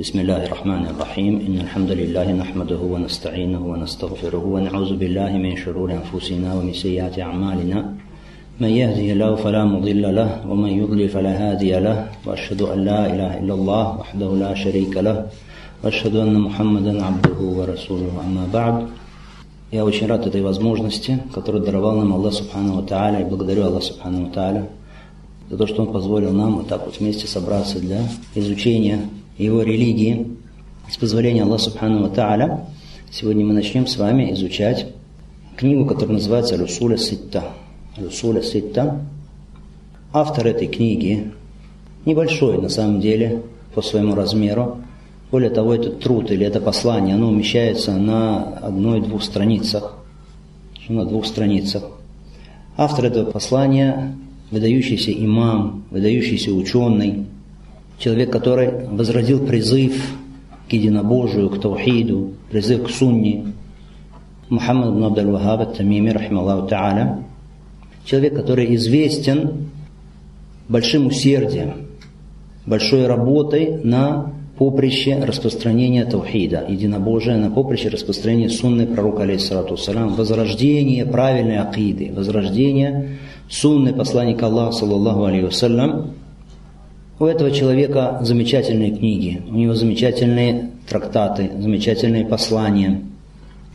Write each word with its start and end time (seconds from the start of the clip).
بسم 0.00 0.18
الله 0.20 0.46
الرحمن 0.46 0.84
الرحيم. 0.86 1.34
إن 1.46 1.56
الحمد 1.60 1.90
لله 2.00 2.32
نحمده 2.32 2.80
ونستعينه 2.92 3.60
ونستغفره 3.60 4.44
ونعوذ 4.54 4.96
بالله 4.96 5.30
من 5.44 5.52
شرور 5.56 5.92
أنفسنا 5.92 6.48
ومن 6.56 6.72
سيئات 6.72 7.18
أعمالنا. 7.18 7.78
من 8.60 8.70
يهدي 8.80 9.12
الله 9.12 9.34
فلا 9.44 9.64
مضل 9.64 10.04
له 10.14 10.30
ومن 10.48 10.70
يضلل 10.80 11.08
فلا 11.08 11.32
هادي 11.42 11.72
له. 11.86 12.08
وأشهد 12.26 12.60
أن 12.62 12.78
لا 12.84 13.00
إله 13.12 13.32
إلا 13.44 13.54
الله 13.54 13.86
وحده 14.00 14.28
لا 14.44 14.52
شريك 14.54 14.96
له. 14.96 15.16
وأشهد 15.84 16.16
أن 16.16 16.34
محمدا 16.48 16.92
عبده 17.04 17.38
ورسوله. 17.58 18.12
أما 18.24 18.44
بعد 18.56 18.76
Я 19.70 19.84
очень 19.84 20.06
рад 20.06 20.26
этой 20.26 20.40
возможности, 20.40 21.20
которую 21.34 21.62
даровал 21.62 21.96
нам 21.96 22.14
Аллах 22.14 22.32
Субхану 22.32 22.82
Тааля, 22.82 23.20
и 23.20 23.24
благодарю 23.24 23.64
Аллах 23.64 23.82
Субхану 23.82 24.30
Тааля 24.30 24.66
за 25.50 25.58
то, 25.58 25.66
что 25.66 25.82
Он 25.82 25.92
позволил 25.92 26.32
нам 26.32 26.56
вот 26.56 26.68
так 26.68 26.86
вот 26.86 26.98
вместе 26.98 27.26
собраться 27.26 27.78
для 27.78 28.00
изучения 28.34 29.00
Его 29.40 29.62
религии. 29.62 30.36
С 30.90 30.98
позволения 30.98 31.44
Аллаха 31.44 31.62
Субхану 31.64 32.10
Тааля, 32.10 32.66
сегодня 33.10 33.46
мы 33.46 33.54
начнем 33.54 33.86
с 33.86 33.96
вами 33.96 34.34
изучать 34.34 34.88
книгу, 35.56 35.86
которая 35.86 36.18
называется 36.18 36.58
«Русуля 36.58 36.98
Ситта». 36.98 37.44
«Русуля 37.96 38.42
Ситта». 38.42 39.00
Автор 40.12 40.46
этой 40.46 40.66
книги 40.66 41.32
небольшой 42.04 42.60
на 42.60 42.68
самом 42.68 43.00
деле 43.00 43.40
по 43.74 43.80
своему 43.80 44.14
размеру, 44.14 44.82
более 45.30 45.48
того, 45.48 45.72
этот 45.72 46.00
труд 46.00 46.30
или 46.30 46.44
это 46.44 46.60
послание, 46.60 47.14
оно 47.14 47.28
умещается 47.28 47.96
на 47.96 48.42
одной-двух 48.42 49.22
страницах. 49.22 49.96
На 50.90 51.06
двух 51.06 51.24
страницах. 51.24 51.84
Автор 52.76 53.06
этого 53.06 53.30
послания– 53.30 54.18
выдающийся 54.50 55.12
имам, 55.12 55.84
выдающийся 55.90 56.52
ученый, 56.52 57.24
человек, 58.00 58.32
который 58.32 58.86
возродил 58.88 59.46
призыв 59.46 60.16
к 60.68 60.72
единобожию, 60.72 61.50
к 61.50 61.60
таухиду, 61.60 62.32
призыв 62.50 62.86
к 62.86 62.90
сунне. 62.90 63.52
Мухаммад 64.48 64.88
ибн 64.88 65.04
Абдал 65.04 65.30
Вахаб 65.30 65.76
Тамими, 65.76 66.10
рахималлаху 66.10 66.66
та'аля. 66.66 67.22
Человек, 68.04 68.34
который 68.34 68.74
известен 68.74 69.68
большим 70.68 71.06
усердием, 71.06 71.88
большой 72.66 73.06
работой 73.06 73.80
на 73.84 74.32
поприще 74.56 75.22
распространения 75.22 76.04
таухида, 76.04 76.66
единобожия, 76.68 77.36
на 77.36 77.50
поприще 77.50 77.88
распространения 77.88 78.48
сунны 78.48 78.86
пророка, 78.86 79.22
алейхиссалату 79.22 79.76
салям, 79.76 80.14
возрождение 80.14 81.04
правильной 81.04 81.58
акиды, 81.58 82.12
возрождение 82.14 83.18
сунны 83.48 83.92
посланника 83.92 84.46
Аллаха, 84.46 84.72
саллаллаху 84.72 85.24
алейхи 85.24 85.44
вассалям. 85.44 86.14
У 87.20 87.26
этого 87.26 87.50
человека 87.50 88.18
замечательные 88.22 88.96
книги, 88.96 89.42
у 89.46 89.54
него 89.54 89.74
замечательные 89.74 90.70
трактаты, 90.88 91.50
замечательные 91.58 92.24
послания, 92.24 93.02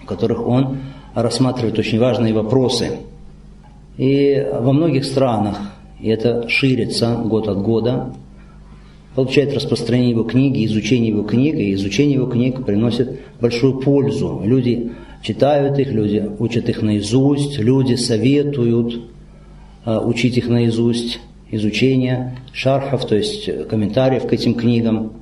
в 0.02 0.08
которых 0.08 0.48
он 0.48 0.80
рассматривает 1.14 1.78
очень 1.78 2.00
важные 2.00 2.34
вопросы. 2.34 3.02
И 3.98 4.44
во 4.52 4.73
многих 4.73 5.06
странах, 5.06 5.60
и 6.00 6.10
это 6.10 6.50
ширится 6.50 7.18
год 7.23 7.48
от 7.48 7.62
года, 7.62 8.16
получает 9.14 9.54
распространение 9.54 10.10
его 10.10 10.23
книги, 10.23 10.66
изучение 10.66 11.10
его 11.10 11.22
книг, 11.22 11.54
и 11.54 11.72
изучение 11.76 12.16
его 12.16 12.26
книг 12.26 12.66
приносит 12.66 13.20
большую 13.40 13.80
пользу. 13.80 14.42
Люди 14.44 14.92
читают 15.22 15.78
их, 15.78 15.92
люди 15.92 16.32
учат 16.40 16.68
их 16.68 16.82
наизусть, 16.82 17.60
люди 17.60 17.94
советуют 17.94 19.04
э, 19.86 20.00
учить 20.00 20.36
их 20.36 20.48
наизусть, 20.48 21.20
изучение 21.56 22.38
шархов, 22.53 23.06
то 23.06 23.16
есть 23.16 23.67
комментариев 23.67 24.28
к 24.28 24.34
этим 24.34 24.56
книгам. 24.56 25.14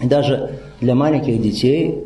И 0.00 0.06
даже 0.06 0.58
для 0.80 0.94
маленьких 0.94 1.40
детей 1.40 2.04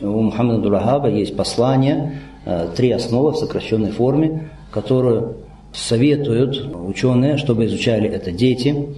у 0.00 0.22
Мухаммада 0.22 0.60
Дурахаба 0.60 1.08
есть 1.08 1.36
послание, 1.36 2.20
э, 2.44 2.68
три 2.76 2.90
основы 2.90 3.32
в 3.32 3.36
сокращенной 3.36 3.90
форме, 3.90 4.50
которую 4.70 5.36
советуют 5.72 6.74
ученые, 6.74 7.36
чтобы 7.36 7.66
изучали 7.66 8.08
это 8.08 8.32
дети 8.32 8.88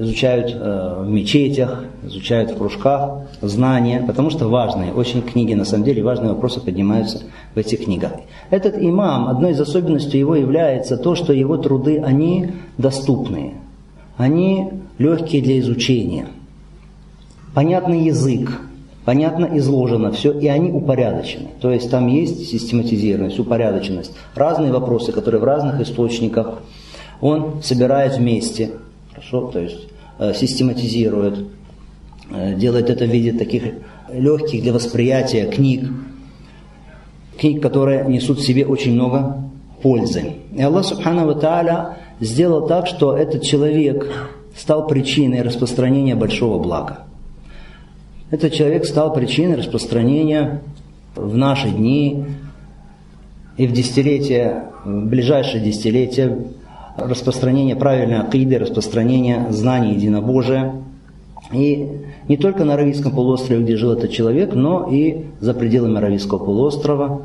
изучают 0.00 0.50
э, 0.54 1.02
в 1.02 1.08
мечетях, 1.08 1.84
изучают 2.02 2.50
в 2.50 2.56
кружках 2.56 3.20
знания, 3.42 4.02
потому 4.06 4.30
что 4.30 4.48
важные, 4.48 4.92
очень 4.92 5.20
книги, 5.20 5.52
на 5.52 5.64
самом 5.64 5.84
деле, 5.84 6.02
важные 6.02 6.32
вопросы 6.32 6.60
поднимаются 6.60 7.22
в 7.54 7.58
этих 7.58 7.84
книгах. 7.84 8.12
Этот 8.48 8.76
имам, 8.78 9.28
одной 9.28 9.52
из 9.52 9.60
особенностей 9.60 10.18
его 10.18 10.34
является 10.34 10.96
то, 10.96 11.14
что 11.14 11.34
его 11.34 11.58
труды, 11.58 11.98
они 11.98 12.52
доступные, 12.78 13.54
они 14.16 14.70
легкие 14.98 15.42
для 15.42 15.58
изучения, 15.58 16.28
понятный 17.54 18.04
язык, 18.04 18.58
понятно 19.04 19.50
изложено 19.58 20.12
все, 20.12 20.32
и 20.32 20.46
они 20.46 20.70
упорядочены. 20.70 21.48
То 21.60 21.70
есть 21.70 21.90
там 21.90 22.06
есть 22.06 22.48
систематизированность, 22.48 23.38
упорядоченность. 23.38 24.12
Разные 24.34 24.72
вопросы, 24.72 25.12
которые 25.12 25.42
в 25.42 25.44
разных 25.44 25.80
источниках 25.80 26.60
он 27.20 27.62
собирает 27.62 28.16
вместе. 28.16 28.70
Хорошо, 29.10 29.50
то 29.52 29.58
есть 29.58 29.89
систематизирует, 30.34 31.46
э, 32.30 32.54
делает 32.56 32.90
это 32.90 33.06
в 33.06 33.08
виде 33.08 33.32
таких 33.32 33.62
легких 34.12 34.62
для 34.62 34.72
восприятия 34.72 35.46
книг, 35.46 35.88
книг, 37.38 37.62
которые 37.62 38.04
несут 38.06 38.38
в 38.38 38.46
себе 38.46 38.66
очень 38.66 38.92
много 38.92 39.42
пользы. 39.82 40.34
И 40.54 40.60
Аллах 40.60 40.84
Субхану 40.84 41.34
Тааля 41.34 41.96
сделал 42.20 42.66
так, 42.66 42.86
что 42.86 43.16
этот 43.16 43.42
человек 43.42 44.06
стал 44.56 44.86
причиной 44.86 45.42
распространения 45.42 46.14
большого 46.14 46.62
блага. 46.62 47.04
Этот 48.30 48.52
человек 48.52 48.84
стал 48.84 49.12
причиной 49.12 49.56
распространения 49.56 50.60
в 51.16 51.36
наши 51.36 51.70
дни 51.70 52.24
и 53.56 53.66
в 53.66 53.72
десятилетия, 53.72 54.70
в 54.84 55.06
ближайшие 55.06 55.64
десятилетия 55.64 56.38
распространение 57.00 57.76
правильной 57.76 58.20
акиды, 58.20 58.58
распространение 58.58 59.46
знаний 59.50 59.94
единобожия. 59.94 60.74
И 61.52 61.88
не 62.28 62.36
только 62.36 62.64
на 62.64 62.74
Аравийском 62.74 63.12
полуострове, 63.12 63.62
где 63.62 63.76
жил 63.76 63.92
этот 63.92 64.10
человек, 64.12 64.54
но 64.54 64.88
и 64.90 65.24
за 65.40 65.52
пределами 65.54 65.98
Аравийского 65.98 66.38
полуострова, 66.38 67.22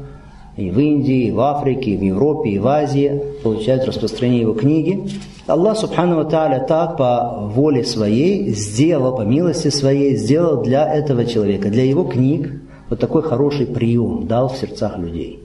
и 0.58 0.72
в 0.72 0.80
Индии, 0.80 1.28
и 1.28 1.32
в 1.32 1.40
Африке, 1.42 1.92
и 1.92 1.98
в 1.98 2.02
Европе, 2.02 2.52
и 2.52 2.60
в 2.60 2.68
Азии 2.68 3.22
получают 3.44 3.86
распространение 3.86 4.42
его 4.42 4.54
книги. 4.54 5.08
Аллах 5.48 5.78
Субхану 5.78 6.24
Тааля 6.26 6.66
так 6.66 6.98
по 6.98 7.50
воле 7.54 7.84
своей 7.84 8.50
сделал, 8.54 9.16
по 9.16 9.22
милости 9.22 9.68
своей, 9.68 10.16
сделал 10.16 10.64
для 10.64 10.92
этого 10.92 11.26
человека, 11.26 11.70
для 11.70 11.84
его 11.84 12.04
книг 12.04 12.52
вот 12.90 13.00
такой 13.00 13.24
хороший 13.24 13.66
прием 13.66 14.28
дал 14.28 14.50
в 14.50 14.58
сердцах 14.58 14.98
людей. 14.98 15.40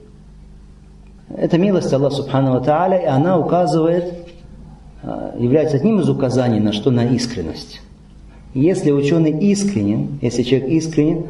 Это 1.35 1.57
милость 1.57 1.91
Аллаха 1.93 2.15
Субхану 2.15 2.61
Тааля, 2.61 2.97
и 2.97 3.05
она 3.05 3.37
указывает, 3.37 4.20
является 5.37 5.77
одним 5.77 5.99
из 5.99 6.09
указаний 6.09 6.59
на 6.59 6.73
что? 6.73 6.91
На 6.91 7.05
искренность. 7.05 7.81
Если 8.53 8.91
ученый 8.91 9.31
искренен, 9.31 10.19
если 10.21 10.43
человек 10.43 10.69
искренен 10.69 11.23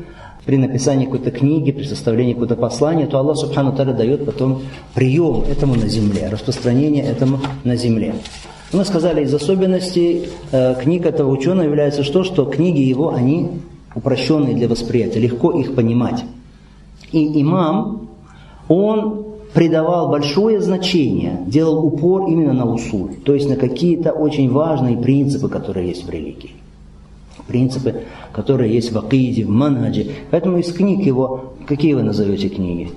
при 0.46 0.58
написании 0.58 1.06
какой-то 1.06 1.32
книги, 1.32 1.72
при 1.72 1.84
составлении 1.84 2.34
какого-то 2.34 2.56
послания, 2.56 3.06
то 3.06 3.20
Аллах 3.20 3.38
Субхану 3.38 3.74
Тааля 3.74 3.94
дает 3.94 4.26
потом 4.26 4.64
прием 4.96 5.44
этому 5.50 5.76
на 5.76 5.88
земле, 5.88 6.30
распространение 6.32 7.04
этому 7.04 7.40
на 7.64 7.76
земле. 7.76 8.16
Мы 8.74 8.86
сказали, 8.86 9.24
из 9.24 9.34
особенностей 9.34 10.30
э, 10.52 10.76
книг 10.82 11.06
этого 11.06 11.30
ученого 11.30 11.66
является 11.66 12.03
что, 12.03 12.24
что 12.24 12.46
книги 12.46 12.80
его, 12.80 13.14
они 13.14 13.50
упрощенные 13.94 14.56
для 14.56 14.68
восприятия, 14.68 15.20
легко 15.20 15.52
их 15.52 15.76
понимать. 15.76 16.24
И 17.12 17.42
имам, 17.42 18.08
он 18.68 19.26
придавал 19.54 20.10
большое 20.10 20.62
значение, 20.62 21.44
делал 21.48 21.86
упор 21.86 22.30
именно 22.30 22.54
на 22.54 22.66
усуль, 22.66 23.16
то 23.26 23.34
есть 23.34 23.50
на 23.50 23.56
какие-то 23.56 24.12
очень 24.12 24.50
важные 24.50 24.98
принципы, 24.98 25.50
которые 25.50 25.90
есть 25.90 26.06
в 26.06 26.10
религии. 26.10 26.52
Принципы, 27.48 28.04
которые 28.32 28.74
есть 28.74 28.92
в 28.92 28.98
акиде, 28.98 29.46
в 29.46 29.50
манхаджи. 29.50 30.12
Поэтому 30.30 30.58
из 30.58 30.72
книг 30.72 31.06
его, 31.06 31.53
какие 31.68 31.94
вы 31.94 32.03
назовете 32.03 32.50
книги? 32.50 32.92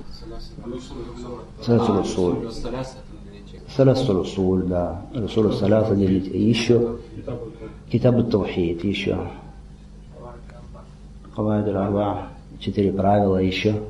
Саласу 3.74 4.12
Расуль, 4.20 4.62
да. 4.64 5.02
Расуль 5.12 5.52
Саласа 5.52 5.96
делите. 5.96 6.38
Еще 6.38 6.96
Китаб 7.90 8.30
Таухид, 8.30 8.84
еще. 8.84 9.18
Хавайд 11.34 11.66
четыре 12.60 12.92
правила, 12.92 13.38
еще. 13.38 13.80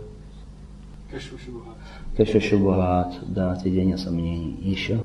Кашфа 2.16 2.40
Шубахат, 2.40 3.14
да, 3.22 3.52
отведение 3.52 3.98
сомнений. 3.98 4.56
Еще. 4.62 5.02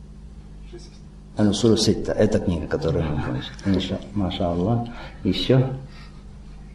Анусуру 1.37 1.77
Ситта, 1.77 2.11
это 2.11 2.39
книга, 2.39 2.67
которую 2.67 3.03
мы 3.05 3.23
помним. 3.23 3.97
Маша 4.13 4.51
Аллах. 4.51 4.87
Еще. 5.23 5.73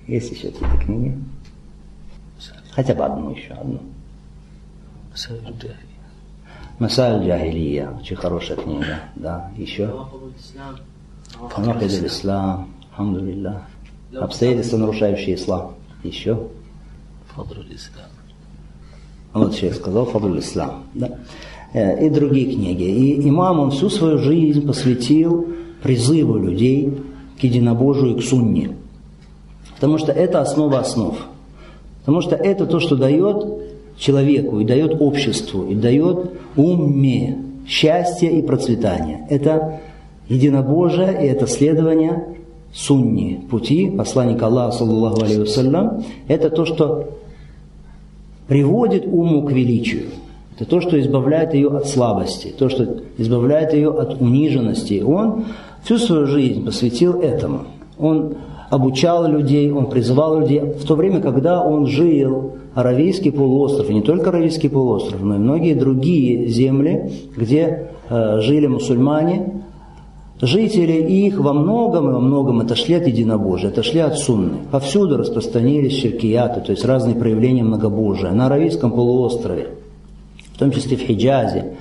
Есть 0.07 0.33
еще 0.33 0.51
какие-то 0.51 0.79
книги? 0.79 1.19
Хотя 2.73 2.95
бы 2.95 3.05
одну 3.05 3.31
еще, 3.31 3.53
одну. 3.53 3.81
Масаль 6.79 7.25
Джахилия, 7.25 7.91
очень 7.91 8.17
хорошая 8.17 8.57
книга, 8.57 9.01
да, 9.15 9.51
еще. 9.57 10.09
Фанакид 11.51 12.05
Ислам, 12.05 12.75
Алхамдулилlah. 12.97 13.63
Обстоятельства, 14.21 14.77
нарушающие 14.77 15.35
ислам. 15.35 15.75
Еще? 16.03 16.49
Фадруль 17.35 17.75
ислам. 17.75 18.14
Вот 19.35 19.55
сейчас 19.55 19.77
сказал 19.77 20.07
Фадруль 20.07 20.39
ислам. 20.39 20.85
Да? 20.95 21.19
Э, 21.73 22.07
и 22.07 22.09
другие 22.09 22.55
книги. 22.55 22.85
И 22.85 23.29
имам, 23.29 23.59
он 23.59 23.71
всю 23.73 23.91
свою 23.91 24.19
жизнь 24.19 24.67
посвятил 24.67 25.49
призыву 25.83 26.39
людей 26.39 26.93
к 27.39 27.43
единобожию 27.43 28.17
и 28.17 28.21
к 28.21 28.23
сунне. 28.23 28.77
Потому 29.75 29.99
что 29.99 30.13
это 30.13 30.41
основа 30.41 30.79
основ. 30.79 31.17
Потому 32.01 32.21
что 32.21 32.37
это 32.37 32.67
то, 32.67 32.79
что 32.79 32.97
дает 32.97 33.45
человеку, 33.99 34.61
и 34.61 34.65
дает 34.65 35.01
обществу, 35.01 35.67
и 35.67 35.75
дает 35.75 36.31
умме 36.57 37.39
счастье 37.67 38.39
и 38.39 38.43
процветание. 38.43 39.27
Это 39.31 39.81
единобожие, 40.29 41.25
и 41.25 41.27
это 41.27 41.47
следование 41.47 42.37
сунни, 42.73 43.41
пути 43.51 43.91
посланника 43.91 44.47
Аллаха, 44.47 44.79
саллаллаху 44.79 45.21
вассалям, 45.41 46.05
это 46.29 46.51
то, 46.51 46.65
что 46.65 47.09
приводит 48.49 49.07
уму 49.07 49.43
к 49.43 49.53
величию. 49.53 50.05
Это 50.57 50.69
то, 50.69 50.81
что 50.81 51.01
избавляет 51.01 51.55
ее 51.55 51.69
от 51.69 51.89
слабости, 51.89 52.55
то, 52.57 52.69
что 52.69 53.03
избавляет 53.19 53.75
ее 53.75 53.91
от 53.91 54.21
униженности. 54.21 55.03
Он 55.05 55.47
всю 55.83 55.99
свою 55.99 56.27
жизнь 56.27 56.65
посвятил 56.65 57.21
этому. 57.21 57.63
Он 57.99 58.35
обучал 58.71 59.27
людей, 59.29 59.71
он 59.71 59.89
призывал 59.91 60.41
людей. 60.41 60.61
В 60.61 60.85
то 60.87 60.95
время, 60.95 61.21
когда 61.21 61.63
он 61.63 61.87
жил, 61.87 62.53
Аравийский 62.75 63.31
полуостров, 63.31 63.89
и 63.89 63.95
не 63.95 64.03
только 64.03 64.31
Аравийский 64.31 64.69
полуостров, 64.69 65.23
но 65.23 65.37
и 65.37 65.39
многие 65.39 65.75
другие 65.75 66.49
земли, 66.49 67.13
где 67.37 67.91
э, 68.09 68.41
жили 68.41 68.67
мусульмане, 68.67 69.64
жители 70.41 70.93
их 70.93 71.39
во 71.39 71.53
многом 71.53 72.11
и 72.11 72.13
во 72.13 72.21
многом 72.21 72.61
отошли 72.61 72.95
от 72.95 73.07
единобожия, 73.07 73.71
отошли 73.71 74.01
от 74.01 74.19
сунны. 74.19 74.59
Повсюду 74.71 75.17
распространились 75.17 75.99
ширкияты, 75.99 76.61
то 76.61 76.73
есть 76.73 76.85
разные 76.85 77.15
проявления 77.15 77.63
многобожия. 77.63 78.33
На 78.33 78.47
Аравийском 78.47 78.93
полуострове, 78.93 79.69
в 80.55 80.59
том 80.59 80.71
числе 80.71 80.97
в 80.97 81.01
Хиджазе, 81.01 81.77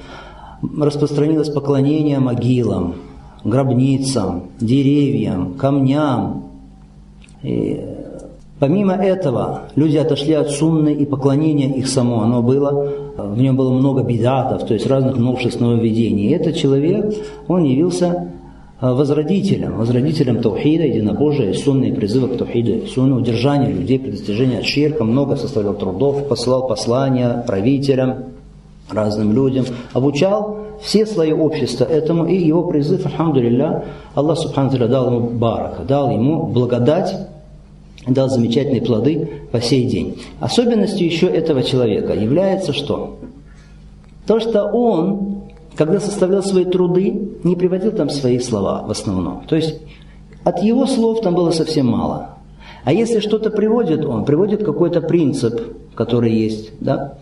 распространилось 0.79 1.49
поклонение 1.49 2.19
могилам, 2.19 2.95
гробницам, 3.43 4.43
деревьям, 4.59 5.55
камням. 5.55 6.43
И 7.41 7.81
помимо 8.59 8.93
этого, 8.93 9.63
люди 9.75 9.97
отошли 9.97 10.33
от 10.33 10.51
сунны 10.51 10.93
и 10.93 11.05
поклонения 11.05 11.73
их 11.73 11.87
само. 11.87 12.21
Оно 12.21 12.41
было, 12.41 12.89
в 13.17 13.41
нем 13.41 13.57
было 13.57 13.73
много 13.73 14.03
бедатов, 14.03 14.65
то 14.65 14.73
есть 14.73 14.87
разных 14.87 15.17
новшеств 15.17 15.59
нововведений. 15.59 16.27
И 16.27 16.31
этот 16.33 16.55
человек, 16.55 17.13
он 17.47 17.63
явился 17.63 18.29
возродителем, 18.91 19.77
возродителем 19.77 20.41
таухида, 20.41 20.83
единобожия, 20.83 21.53
сунны 21.53 21.85
и 21.85 21.93
призыва 21.93 22.27
к 22.27 22.37
таухиду, 22.37 22.85
сунны, 22.87 23.15
удержания 23.15 23.71
людей 23.71 23.97
при 23.97 24.11
достижении 24.11 24.57
от 24.57 24.65
ширка, 24.65 25.05
много 25.05 25.37
составлял 25.37 25.73
трудов, 25.73 26.27
посылал 26.27 26.67
послания 26.67 27.45
правителям, 27.47 28.25
разным 28.89 29.31
людям, 29.31 29.65
обучал 29.93 30.59
все 30.81 31.05
слои 31.05 31.31
общества 31.31 31.85
этому, 31.85 32.25
и 32.25 32.35
его 32.35 32.63
призыв, 32.63 33.05
алхамдулилля, 33.05 33.85
Аллах 34.15 34.37
Субхану 34.37 34.69
дал 34.89 35.07
ему 35.07 35.29
барака, 35.29 35.83
дал 35.83 36.11
ему 36.11 36.47
благодать, 36.47 37.15
дал 38.05 38.27
замечательные 38.27 38.81
плоды 38.81 39.29
по 39.51 39.61
сей 39.61 39.85
день. 39.85 40.17
Особенностью 40.41 41.05
еще 41.05 41.27
этого 41.27 41.63
человека 41.63 42.13
является 42.13 42.73
что? 42.73 43.17
То, 44.27 44.41
что 44.41 44.65
он 44.65 45.42
когда 45.75 45.99
составлял 45.99 46.43
свои 46.43 46.65
труды, 46.65 47.29
не 47.43 47.55
приводил 47.55 47.91
там 47.91 48.09
свои 48.09 48.39
слова 48.39 48.83
в 48.85 48.91
основном. 48.91 49.43
То 49.47 49.55
есть 49.55 49.79
от 50.43 50.61
его 50.61 50.85
слов 50.85 51.21
там 51.21 51.35
было 51.35 51.51
совсем 51.51 51.87
мало. 51.87 52.37
А 52.83 52.91
если 52.91 53.19
что-то 53.19 53.49
приводит 53.49 54.05
он, 54.05 54.25
приводит 54.25 54.63
какой-то 54.63 55.01
принцип, 55.01 55.75
который 55.95 56.33
есть, 56.33 56.71
да, 56.79 57.17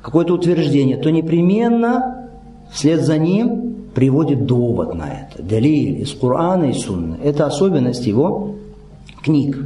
какое-то 0.00 0.34
утверждение, 0.34 0.96
то 0.96 1.10
непременно 1.10 2.28
вслед 2.70 3.02
за 3.02 3.18
ним 3.18 3.74
приводит 3.94 4.46
довод 4.46 4.94
на 4.94 5.28
это. 5.30 5.42
Далиль 5.42 6.00
из 6.00 6.12
Корана 6.12 6.64
и 6.64 6.72
Сунны. 6.72 7.18
Это 7.22 7.46
особенность 7.46 8.06
его 8.06 8.54
книг. 9.22 9.58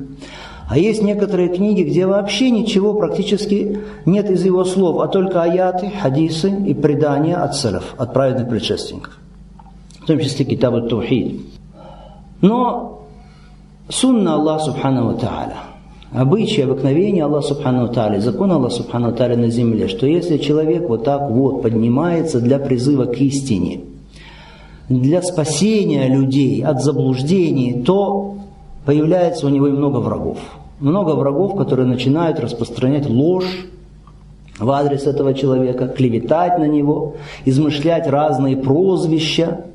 А 0.69 0.79
есть 0.79 1.03
некоторые 1.03 1.49
книги, 1.49 1.83
где 1.83 2.07
вообще 2.07 2.51
ничего 2.51 2.95
практически 2.95 3.79
нет 4.05 4.29
из 4.31 4.45
его 4.45 4.65
слов, 4.65 5.01
а 5.01 5.07
только 5.07 5.43
аяты, 5.43 5.91
хадисы 5.91 6.51
и 6.51 6.75
предания 6.75 7.37
от 7.37 7.55
салaf, 7.55 7.85
от 7.97 8.13
праведных 8.13 8.49
предшественников. 8.49 9.17
В 10.01 10.07
том 10.07 10.19
числе 10.19 10.45
Китабу 10.45 10.89
Таухид. 10.89 11.41
Но 12.41 13.07
сунна 13.89 14.35
Аллах 14.35 14.63
Субхану 14.63 15.17
Тааля, 15.17 15.59
обычаи, 16.13 16.63
обыкновения 16.63 17.25
Аллах 17.25 17.45
Субхану 17.45 17.89
Тааля, 17.89 18.19
закон 18.19 18.51
Аллах 18.51 18.73
Субхану 18.73 19.12
Тааля 19.12 19.37
на 19.37 19.49
земле, 19.51 19.87
что 19.87 20.07
если 20.07 20.39
человек 20.39 20.89
вот 20.89 21.05
так 21.05 21.31
вот 21.31 21.62
поднимается 21.62 22.41
для 22.41 22.59
призыва 22.59 23.05
к 23.05 23.17
истине, 23.21 23.83
для 24.89 25.23
спасения 25.23 26.09
людей 26.09 26.62
от 26.65 26.83
заблуждений, 26.83 27.85
то 27.85 28.36
появляется 28.87 29.47
у 29.47 29.50
него 29.50 29.67
и 29.67 29.73
много 29.73 29.99
врагов. 29.99 30.38
Много 30.81 31.11
врагов, 31.11 31.56
которые 31.56 31.87
начинают 31.87 32.38
распространять 32.38 33.06
ложь 33.09 33.67
в 34.59 34.71
адрес 34.71 35.03
этого 35.06 35.35
человека, 35.35 35.88
клеветать 35.88 36.59
на 36.59 36.69
него, 36.69 37.17
измышлять 37.44 38.06
разные 38.06 38.56
прозвища. 38.56 39.67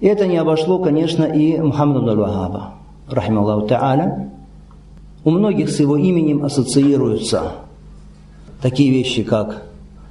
Это 0.00 0.26
не 0.26 0.36
обошло, 0.36 0.78
конечно, 0.78 1.24
и 1.24 1.58
Мухаммада 1.58 2.10
Аль-Вахаба, 2.10 2.74
рахималлаху 3.08 3.66
та'аля. 3.66 4.28
У 5.24 5.30
многих 5.30 5.70
с 5.70 5.80
его 5.80 5.96
именем 5.96 6.44
ассоциируются 6.44 7.52
такие 8.60 8.90
вещи, 8.90 9.22
как 9.22 9.65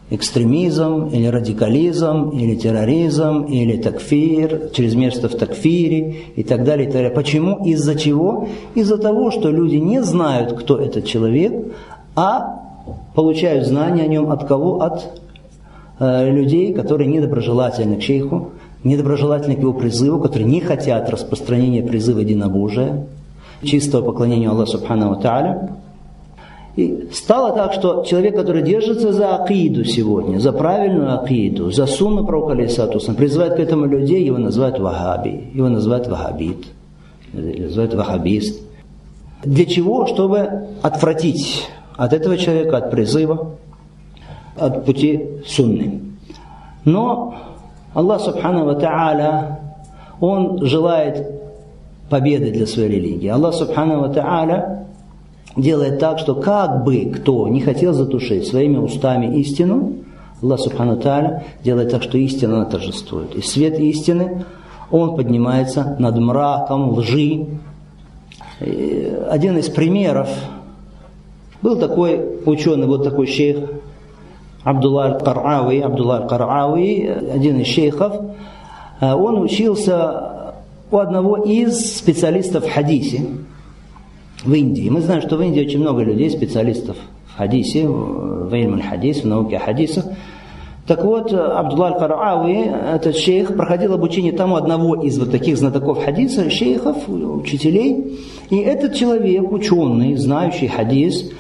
экстремизм, 0.10 1.08
или 1.08 1.28
радикализм, 1.28 2.30
или 2.30 2.56
терроризм, 2.56 3.44
или 3.44 3.78
такфир, 3.78 4.70
через 4.74 4.96
место 4.96 5.30
в 5.30 5.36
такфире 5.36 6.16
и 6.36 6.44
так 6.44 6.64
далее. 6.64 6.88
И 6.88 6.92
так 6.92 6.94
далее. 6.94 7.12
Почему? 7.12 7.66
Из-за 7.66 7.96
чего? 7.96 8.48
Из-за 8.76 8.98
того, 8.98 9.32
что 9.32 9.50
люди 9.50 9.78
не 9.78 10.04
знают, 10.04 10.54
кто 10.54 10.78
этот 10.78 11.06
человек, 11.06 11.74
а 12.16 12.62
получают 13.16 13.66
знания 13.66 14.04
о 14.04 14.08
нем 14.08 14.32
от 14.32 14.48
кого? 14.48 14.82
От 14.82 15.22
э, 16.00 16.32
людей, 16.32 16.74
которые 16.74 17.08
недоброжелательны 17.08 17.98
к 17.98 18.04
шейху, 18.04 18.52
недоброжелательны 18.84 19.56
к 19.56 19.60
его 19.60 19.74
призыву, 19.74 20.20
которые 20.22 20.48
не 20.48 20.62
хотят 20.62 21.10
распространения 21.10 21.82
призыва 21.82 22.20
единобожия, 22.20 23.08
чистого 23.64 24.04
поклонения 24.04 24.50
Аллаху 24.50 24.72
Субхану 24.72 25.20
Тааля. 25.20 25.78
И 26.76 27.08
стало 27.14 27.54
так, 27.54 27.72
что 27.72 28.04
человек, 28.04 28.36
который 28.36 28.62
держится 28.62 29.14
за 29.14 29.36
акиду 29.36 29.86
сегодня, 29.86 30.40
за 30.40 30.52
правильную 30.52 31.22
акиду, 31.22 31.72
за 31.72 31.86
сунну 31.86 32.26
пророка 32.26 32.52
Алисатуса, 32.52 33.14
призывает 33.14 33.56
к 33.56 33.60
этому 33.60 33.86
людей, 33.86 34.26
его 34.26 34.38
называют 34.38 34.78
вахаби, 34.80 35.52
его 35.54 35.70
называют 35.70 36.08
вахабит, 36.08 36.66
называют 37.32 37.94
вахабист. 37.94 38.62
Для 39.44 39.66
чего? 39.66 40.06
Чтобы 40.06 40.68
отвратить 40.82 41.66
от 41.96 42.12
этого 42.12 42.38
человека, 42.38 42.78
от 42.78 42.92
призыва, 42.92 43.52
от 44.58 44.86
пути 44.86 45.26
сунны. 45.48 46.02
Но 46.84 47.36
Аллах 47.94 48.20
Субхану 48.20 48.66
Ва 48.66 48.78
Та'аля, 48.78 49.60
Он 50.20 50.66
желает 50.66 51.26
победы 52.10 52.52
для 52.52 52.68
своей 52.68 52.90
религии. 52.90 53.30
Аллах 53.30 53.54
Субхану 53.54 54.02
Ва 54.02 54.14
Та'аля 54.14 54.85
делает 55.56 56.00
так, 56.00 56.20
что 56.20 56.36
как 56.36 56.84
бы 56.84 57.06
кто 57.06 57.48
не 57.48 57.62
хотел 57.62 57.94
затушить 57.94 58.48
своими 58.48 58.78
устами 58.78 59.38
истину, 59.40 59.94
Аллах 60.42 60.60
Субхану 60.60 60.98
Тааля 60.98 61.44
делает 61.64 61.92
так, 61.92 62.04
что 62.04 62.18
истина 62.18 62.66
торжествует. 62.66 63.36
И 63.36 63.42
свет 63.42 63.80
истины, 63.80 64.46
он 64.92 65.16
поднимается 65.16 65.96
над 65.98 66.18
мраком 66.18 66.90
лжи. 66.92 67.48
И 68.62 69.18
один 69.30 69.58
из 69.58 69.70
примеров, 69.70 70.30
был 71.62 71.78
такой 71.78 72.22
ученый, 72.46 72.86
вот 72.86 73.04
такой 73.04 73.28
шейх, 73.28 73.58
Абдулла 74.64 75.20
Карауи, 75.24 75.80
Абдулла 75.80 76.28
Карауи, 76.30 77.08
один 77.34 77.60
из 77.60 77.68
шейхов, 77.68 78.20
он 79.00 79.42
учился 79.42 80.54
у 80.92 80.98
одного 80.98 81.38
из 81.38 81.98
специалистов 81.98 82.66
в 82.66 82.72
хадисе 82.72 83.26
в 84.44 84.54
Индии. 84.54 84.90
Мы 84.90 85.02
знаем, 85.02 85.22
что 85.22 85.38
в 85.38 85.42
Индии 85.42 85.62
очень 85.62 85.80
много 85.80 86.04
людей, 86.04 86.30
специалистов 86.30 86.98
в 87.28 87.38
хадисе, 87.38 87.88
в 87.88 88.54
ilm 88.54 88.82
хадис, 88.82 89.22
в 89.22 89.28
науке 89.28 89.60
хадиса. 89.60 90.16
Так 90.88 91.04
вот, 91.04 91.34
Абдулла 91.34 91.88
Аль-Карауи, 91.88 92.72
этот 92.94 93.18
шейх, 93.18 93.56
проходил 93.56 93.94
обучение 93.94 94.34
тому 94.34 94.56
одного 94.56 94.96
из 94.96 95.18
вот 95.18 95.32
таких 95.32 95.58
знатоков 95.58 96.04
хадиса, 96.04 96.50
шейхов, 96.52 97.10
учителей. 97.10 98.20
И 98.52 98.58
этот 98.58 98.94
человек, 98.94 99.52
ученый, 99.52 100.16
знающий 100.16 100.68
хадис, 100.68 101.32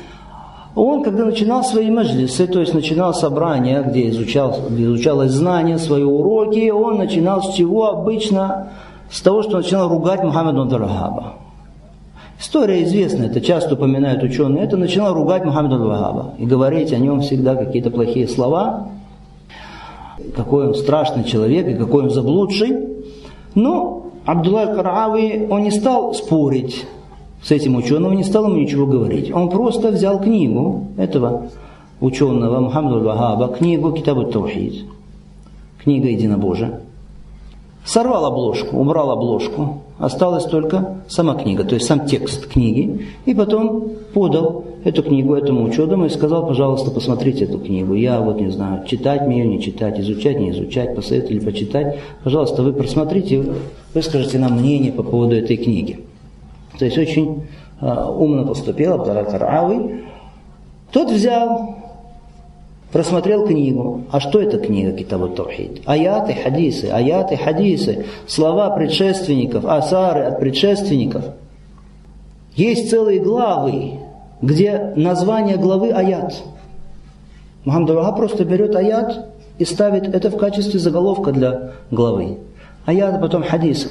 он, 0.73 1.03
когда 1.03 1.25
начинал 1.25 1.63
свои 1.63 1.91
маджлисы, 1.91 2.47
то 2.47 2.59
есть 2.59 2.73
начинал 2.73 3.13
собрание, 3.13 3.83
где, 3.87 4.09
изучал, 4.09 4.59
где 4.69 4.85
изучалось 4.85 5.31
знание, 5.31 5.77
свои 5.77 6.03
уроки, 6.03 6.69
он 6.69 6.97
начинал 6.97 7.43
с 7.43 7.53
чего 7.53 7.89
обычно? 7.89 8.71
С 9.09 9.21
того, 9.21 9.43
что 9.43 9.57
начинал 9.57 9.87
ругать 9.89 10.23
Мухаммеда 10.23 10.65
Дарахаба. 10.65 11.33
История 12.39 12.83
известна, 12.83 13.25
это 13.25 13.39
часто 13.39 13.75
упоминают 13.75 14.21
ученые. 14.21 14.63
Это 14.63 14.75
начинал 14.77 15.13
ругать 15.13 15.45
Мухаммеда 15.45 15.77
Вагаба 15.77 16.33
и 16.37 16.45
говорить 16.45 16.91
о 16.91 16.97
нем 16.97 17.21
всегда 17.21 17.55
какие-то 17.55 17.91
плохие 17.91 18.27
слова. 18.27 18.89
Какой 20.35 20.67
он 20.67 20.75
страшный 20.75 21.23
человек 21.23 21.67
и 21.67 21.75
какой 21.75 22.03
он 22.03 22.09
заблудший. 22.09 22.77
Но 23.53 24.07
Абдулла 24.25 24.65
Караави, 24.75 25.47
он 25.49 25.63
не 25.63 25.71
стал 25.71 26.13
спорить 26.13 26.85
с 27.41 27.51
этим 27.51 27.75
ученым, 27.75 28.15
не 28.15 28.23
стал 28.23 28.45
ему 28.47 28.57
ничего 28.57 28.85
говорить. 28.85 29.31
Он 29.31 29.49
просто 29.49 29.91
взял 29.91 30.19
книгу 30.19 30.87
этого 30.97 31.47
ученого 32.01 32.59
Мухаммада 32.59 32.99
Вагаба, 32.99 33.47
книгу 33.55 33.91
Китабу 33.93 34.25
Таухид, 34.25 34.85
книга 35.83 36.09
Единобожия, 36.09 36.81
сорвал 37.85 38.25
обложку, 38.25 38.77
убрал 38.77 39.11
обложку, 39.11 39.83
осталась 39.97 40.45
только 40.45 40.97
сама 41.07 41.35
книга, 41.35 41.63
то 41.63 41.75
есть 41.75 41.87
сам 41.87 42.05
текст 42.05 42.47
книги, 42.47 43.07
и 43.25 43.33
потом 43.33 43.91
подал 44.13 44.65
эту 44.83 45.03
книгу 45.03 45.33
этому 45.33 45.63
ученому 45.63 46.05
и 46.05 46.09
сказал, 46.09 46.45
пожалуйста, 46.45 46.91
посмотрите 46.91 47.45
эту 47.45 47.59
книгу. 47.59 47.93
Я 47.95 48.19
вот 48.19 48.39
не 48.39 48.49
знаю, 48.49 48.85
читать 48.85 49.25
мне 49.25 49.39
ее, 49.39 49.47
не 49.47 49.61
читать, 49.61 49.99
изучать, 49.99 50.39
не 50.39 50.51
изучать, 50.51 50.95
посоветовали 50.95 51.39
почитать. 51.39 51.99
Пожалуйста, 52.23 52.61
вы 52.61 52.73
просмотрите, 52.73 53.43
выскажите 53.93 54.37
нам 54.37 54.59
мнение 54.59 54.91
по 54.91 55.03
поводу 55.03 55.35
этой 55.35 55.57
книги. 55.57 55.99
То 56.77 56.85
есть 56.85 56.97
очень 56.97 57.43
э, 57.81 58.05
умно 58.05 58.45
поступил 58.45 58.93
Абдалатар 58.93 59.43
Ави. 59.43 60.03
Тот 60.91 61.09
взял 61.09 61.84
просмотрел 62.95 63.45
книгу. 63.45 64.05
А 64.09 64.21
что 64.21 64.39
это 64.39 64.57
книга 64.57 64.93
Китабу 64.93 65.27
Таухид? 65.27 65.81
Аяты, 65.85 66.33
хадисы, 66.33 66.85
аяты, 66.85 67.35
хадисы, 67.35 68.05
слова 68.25 68.69
предшественников, 68.69 69.65
асары 69.65 70.21
от 70.21 70.39
предшественников. 70.39 71.25
Есть 72.55 72.89
целые 72.89 73.19
главы, 73.19 73.99
где 74.41 74.93
название 74.95 75.57
главы 75.57 75.91
аят. 75.91 76.41
Мухаммад 77.65 78.15
просто 78.15 78.45
берет 78.45 78.73
аят 78.77 79.27
и 79.57 79.65
ставит 79.65 80.07
это 80.15 80.29
в 80.29 80.37
качестве 80.37 80.79
заголовка 80.79 81.33
для 81.33 81.71
главы. 81.91 82.37
Аят, 82.85 83.19
потом 83.19 83.43
хадисы. 83.43 83.89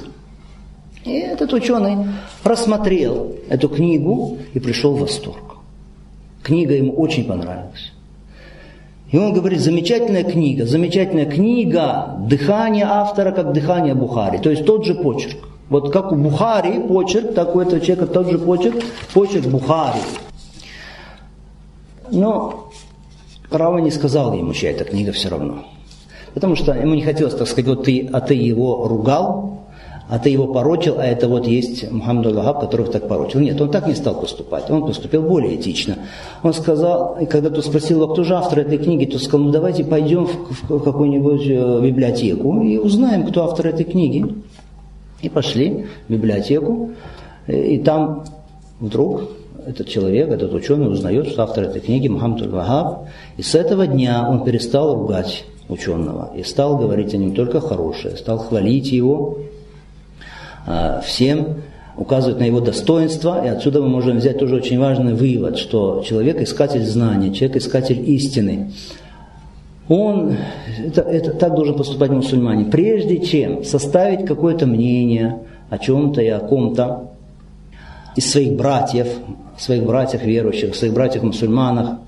И 1.03 1.11
этот 1.11 1.53
ученый 1.53 2.07
просмотрел 2.41 3.35
эту 3.49 3.69
книгу 3.69 4.39
и 4.55 4.59
пришел 4.59 4.95
в 4.95 5.01
восторг. 5.01 5.57
Книга 6.41 6.73
ему 6.73 6.93
очень 6.93 7.25
понравилась. 7.25 7.91
И 9.11 9.17
он 9.17 9.33
говорит, 9.33 9.59
замечательная 9.59 10.23
книга, 10.23 10.65
замечательная 10.65 11.25
книга, 11.25 12.17
дыхание 12.27 12.85
автора, 12.85 13.31
как 13.31 13.53
дыхание 13.53 13.93
Бухари. 13.93 14.39
То 14.39 14.49
есть 14.49 14.65
тот 14.65 14.85
же 14.85 14.95
почерк. 14.95 15.47
Вот 15.69 15.91
как 15.91 16.11
у 16.11 16.15
Бухари 16.15 16.79
почерк, 16.79 17.33
так 17.33 17.55
у 17.55 17.59
этого 17.59 17.79
человека 17.79 18.07
тот 18.07 18.29
же 18.29 18.39
почерк, 18.39 18.83
почерк 19.13 19.45
Бухари. 19.45 19.99
Но 22.11 22.71
Рава 23.49 23.77
не 23.77 23.91
сказал 23.91 24.33
ему, 24.33 24.53
чья 24.53 24.71
эта 24.71 24.83
книга 24.83 25.11
все 25.11 25.29
равно. 25.29 25.65
Потому 26.33 26.55
что 26.55 26.73
ему 26.73 26.95
не 26.95 27.01
хотелось, 27.01 27.35
так 27.35 27.47
сказать, 27.47 27.67
вот 27.67 27.85
ты, 27.85 28.09
а 28.11 28.19
ты 28.21 28.33
его 28.33 28.87
ругал, 28.87 29.64
а 30.07 30.19
ты 30.19 30.29
его 30.29 30.47
порочил, 30.47 30.99
а 30.99 31.05
это 31.05 31.27
вот 31.27 31.47
есть 31.47 31.89
Мухаммад 31.91 32.59
которых 32.59 32.91
так 32.91 33.07
порочил. 33.07 33.39
Нет, 33.39 33.59
он 33.59 33.71
так 33.71 33.87
не 33.87 33.95
стал 33.95 34.19
поступать, 34.19 34.69
он 34.69 34.85
поступил 34.85 35.23
более 35.23 35.55
этично. 35.55 35.97
Он 36.43 36.53
сказал, 36.53 37.17
и 37.19 37.25
когда 37.25 37.49
тот 37.49 37.65
спросил, 37.65 38.03
а 38.03 38.13
кто 38.13 38.23
же 38.23 38.35
автор 38.35 38.59
этой 38.59 38.77
книги, 38.77 39.05
то 39.05 39.17
сказал, 39.17 39.47
ну 39.47 39.51
давайте 39.51 39.83
пойдем 39.83 40.27
в, 40.27 40.79
какую-нибудь 40.79 41.47
э, 41.47 41.81
библиотеку 41.81 42.61
и 42.61 42.77
узнаем, 42.77 43.25
кто 43.25 43.45
автор 43.45 43.67
этой 43.67 43.85
книги. 43.85 44.25
И 45.21 45.29
пошли 45.29 45.85
в 46.07 46.11
библиотеку, 46.11 46.91
и 47.47 47.79
там 47.79 48.25
вдруг 48.79 49.23
этот 49.65 49.87
человек, 49.87 50.29
этот 50.29 50.53
ученый 50.53 50.91
узнает, 50.91 51.27
что 51.27 51.43
автор 51.43 51.63
этой 51.63 51.81
книги 51.81 52.07
Мухаммад 52.07 52.43
Аль-Вахаб, 52.43 53.07
и 53.37 53.41
с 53.41 53.55
этого 53.55 53.87
дня 53.87 54.27
он 54.29 54.43
перестал 54.43 54.93
ругать 54.95 55.45
ученого 55.67 56.31
и 56.35 56.43
стал 56.43 56.77
говорить 56.77 57.15
о 57.15 57.17
нем 57.17 57.33
только 57.33 57.59
хорошее, 57.59 58.17
стал 58.17 58.37
хвалить 58.37 58.91
его, 58.91 59.39
всем, 61.03 61.61
указывать 61.97 62.39
на 62.39 62.43
его 62.43 62.59
достоинство, 62.59 63.43
и 63.43 63.47
отсюда 63.47 63.81
мы 63.81 63.87
можем 63.87 64.17
взять 64.17 64.37
тоже 64.37 64.55
очень 64.55 64.79
важный 64.79 65.13
вывод, 65.13 65.57
что 65.57 66.03
человек 66.05 66.41
искатель 66.41 66.83
знания, 66.83 67.33
человек 67.33 67.57
искатель 67.57 68.09
истины, 68.09 68.71
он, 69.87 70.35
это, 70.83 71.01
это 71.01 71.31
так 71.31 71.55
должен 71.55 71.75
поступать 71.75 72.09
мусульмане, 72.09 72.65
прежде 72.65 73.19
чем 73.19 73.63
составить 73.63 74.25
какое-то 74.25 74.65
мнение 74.65 75.39
о 75.69 75.77
чем-то 75.77 76.21
и 76.21 76.27
о 76.27 76.39
ком-то 76.39 77.11
из 78.15 78.29
своих 78.31 78.53
братьев, 78.53 79.07
своих 79.57 79.83
братьев 79.85 80.23
верующих, 80.23 80.75
своих 80.75 80.93
братьев 80.93 81.21
мусульманах, 81.21 81.99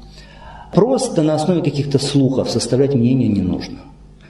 просто 0.74 1.22
на 1.22 1.36
основе 1.36 1.62
каких-то 1.62 2.00
слухов 2.00 2.50
составлять 2.50 2.96
мнение 2.96 3.30
не 3.30 3.42
нужно. 3.42 3.78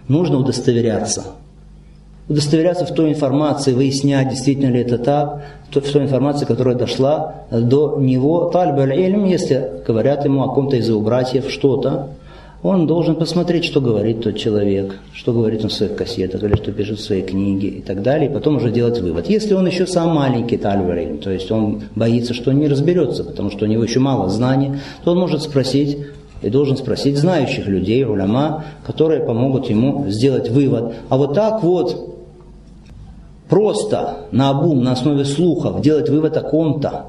Нужно 0.07 0.37
удостоверяться– 0.37 1.23
удостоверяться 2.29 2.85
в 2.85 2.93
той 2.93 3.09
информации, 3.09 3.73
выяснять, 3.73 4.29
действительно 4.29 4.71
ли 4.71 4.81
это 4.81 4.97
так, 4.97 5.43
в 5.69 5.91
той 5.91 6.03
информации, 6.03 6.45
которая 6.45 6.75
дошла 6.75 7.43
до 7.51 7.97
него. 7.99 8.49
Тальб 8.49 8.79
аль 8.79 8.93
если 9.29 9.81
говорят 9.85 10.25
ему 10.25 10.43
о 10.43 10.53
ком-то 10.53 10.75
из 10.75 10.87
его 10.89 11.01
братьев 11.01 11.49
что-то, 11.49 12.09
он 12.63 12.87
должен 12.87 13.15
посмотреть, 13.15 13.65
что 13.65 13.79
говорит 13.79 14.23
тот 14.23 14.35
человек, 14.35 14.99
что 15.13 15.31
говорит 15.31 15.63
он 15.63 15.69
в 15.69 15.73
своих 15.73 15.95
кассетах, 15.95 16.43
или 16.43 16.55
что 16.55 16.71
пишет 16.71 16.97
в 16.97 17.03
своей 17.03 17.21
книге 17.21 17.67
и 17.67 17.81
так 17.81 18.01
далее, 18.01 18.29
и 18.29 18.33
потом 18.33 18.57
уже 18.57 18.71
делать 18.71 18.99
вывод. 18.99 19.29
Если 19.29 19.53
он 19.53 19.67
еще 19.67 19.85
сам 19.85 20.15
маленький 20.15 20.57
тальварин, 20.57 21.19
то 21.19 21.29
есть 21.29 21.51
он 21.51 21.83
боится, 21.95 22.33
что 22.33 22.49
он 22.49 22.57
не 22.57 22.67
разберется, 22.67 23.23
потому 23.23 23.51
что 23.51 23.65
у 23.65 23.67
него 23.67 23.83
еще 23.83 23.99
мало 23.99 24.27
знаний, 24.29 24.71
то 25.03 25.11
он 25.11 25.19
может 25.19 25.43
спросить 25.43 25.99
и 26.41 26.49
должен 26.49 26.77
спросить 26.77 27.17
знающих 27.17 27.67
людей, 27.67 28.03
уляма, 28.03 28.65
которые 28.85 29.21
помогут 29.21 29.69
ему 29.69 30.05
сделать 30.09 30.49
вывод. 30.49 30.95
А 31.09 31.17
вот 31.17 31.35
так 31.35 31.63
вот 31.63 32.16
просто 33.49 34.27
на 34.31 34.49
обум, 34.49 34.83
на 34.83 34.93
основе 34.93 35.25
слухов 35.25 35.81
делать 35.81 36.09
вывод 36.09 36.35
о 36.37 36.41
ком-то, 36.41 37.07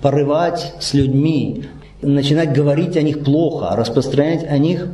порывать 0.00 0.74
с 0.80 0.94
людьми, 0.94 1.64
начинать 2.02 2.52
говорить 2.52 2.96
о 2.96 3.02
них 3.02 3.24
плохо, 3.24 3.74
распространять 3.76 4.44
о 4.48 4.58
них 4.58 4.88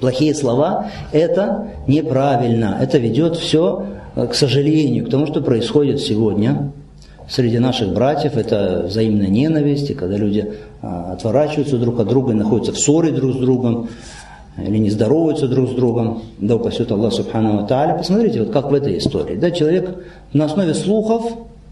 плохие 0.00 0.34
слова, 0.34 0.90
это 1.12 1.68
неправильно. 1.86 2.76
Это 2.80 2.98
ведет 2.98 3.36
все, 3.36 3.86
э, 4.16 4.26
к 4.26 4.34
сожалению, 4.34 5.06
к 5.06 5.10
тому, 5.10 5.26
что 5.26 5.40
происходит 5.40 6.00
сегодня 6.00 6.72
среди 7.28 7.58
наших 7.58 7.94
братьев. 7.94 8.36
Это 8.36 8.84
взаимная 8.86 9.28
ненависть, 9.28 9.90
и 9.90 9.94
когда 9.94 10.16
люди 10.16 10.52
а, 10.82 11.12
отворачиваются 11.12 11.78
друг 11.78 12.00
от 12.00 12.08
друга 12.08 12.32
и 12.32 12.34
находятся 12.34 12.72
в 12.72 12.78
ссоре 12.78 13.12
друг 13.12 13.36
с 13.36 13.38
другом 13.38 13.88
или 14.58 14.78
не 14.78 14.90
здороваются 14.90 15.48
друг 15.48 15.70
с 15.70 15.72
другом, 15.72 16.22
да 16.38 16.56
упасет 16.56 16.92
Аллах 16.92 17.12
Субхану 17.12 17.66
Тааля. 17.66 17.94
Посмотрите, 17.94 18.40
вот 18.40 18.52
как 18.52 18.70
в 18.70 18.74
этой 18.74 18.98
истории. 18.98 19.36
Да, 19.36 19.50
человек 19.50 20.04
на 20.32 20.44
основе 20.44 20.74
слухов 20.74 21.24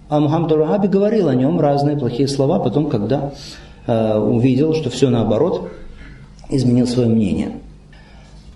о 0.09 0.21
Мухаммаду 0.21 0.57
Рахабе 0.57 0.89
говорил 0.89 1.29
о 1.29 1.35
нем 1.35 1.61
разные 1.61 1.97
плохие 1.97 2.27
слова, 2.27 2.59
потом, 2.59 2.89
когда 2.89 3.33
э, 3.87 4.19
увидел, 4.19 4.75
что 4.75 4.91
все 4.91 5.11
наоборот, 5.11 5.71
изменил 6.49 6.87
свое 6.87 7.09
мнение. 7.09 7.53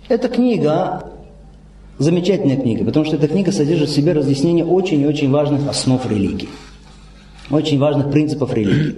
Эта 0.09 0.29
книга 0.29 1.05
замечательная 1.99 2.57
книга, 2.57 2.85
потому 2.85 3.05
что 3.05 3.17
эта 3.17 3.29
книга 3.29 3.53
содержит 3.53 3.89
в 3.89 3.95
себе 3.95 4.13
разъяснение 4.13 4.65
очень 4.65 5.01
и 5.01 5.07
очень 5.07 5.31
важных 5.31 5.69
основ 5.69 6.05
религии, 6.11 6.49
очень 7.51 7.79
важных 7.79 8.11
принципов 8.11 8.53
религии. 8.53 8.97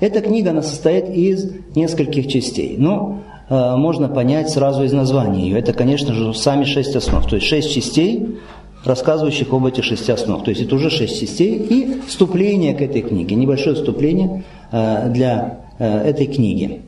Эта 0.00 0.20
книга, 0.20 0.50
она 0.50 0.62
состоит 0.62 1.10
из 1.10 1.50
нескольких 1.74 2.28
частей. 2.28 2.76
Но 2.78 3.22
можно 3.50 4.08
понять 4.08 4.50
сразу 4.50 4.84
из 4.84 4.92
названия 4.92 5.42
ее. 5.42 5.58
Это, 5.58 5.72
конечно 5.72 6.12
же, 6.12 6.34
сами 6.34 6.64
шесть 6.64 6.94
основ. 6.96 7.26
То 7.26 7.36
есть 7.36 7.46
шесть 7.46 7.72
частей, 7.72 8.38
рассказывающих 8.84 9.52
об 9.52 9.66
этих 9.66 9.84
шести 9.84 10.12
основах. 10.12 10.44
То 10.44 10.50
есть 10.50 10.62
это 10.62 10.74
уже 10.74 10.90
шесть 10.90 11.20
частей 11.20 11.56
и 11.56 12.00
вступление 12.06 12.74
к 12.74 12.80
этой 12.80 13.02
книге. 13.02 13.36
Небольшое 13.36 13.76
вступление 13.76 14.44
э, 14.70 15.10
для 15.10 15.60
э, 15.78 16.08
этой 16.08 16.26
книги. 16.26 16.82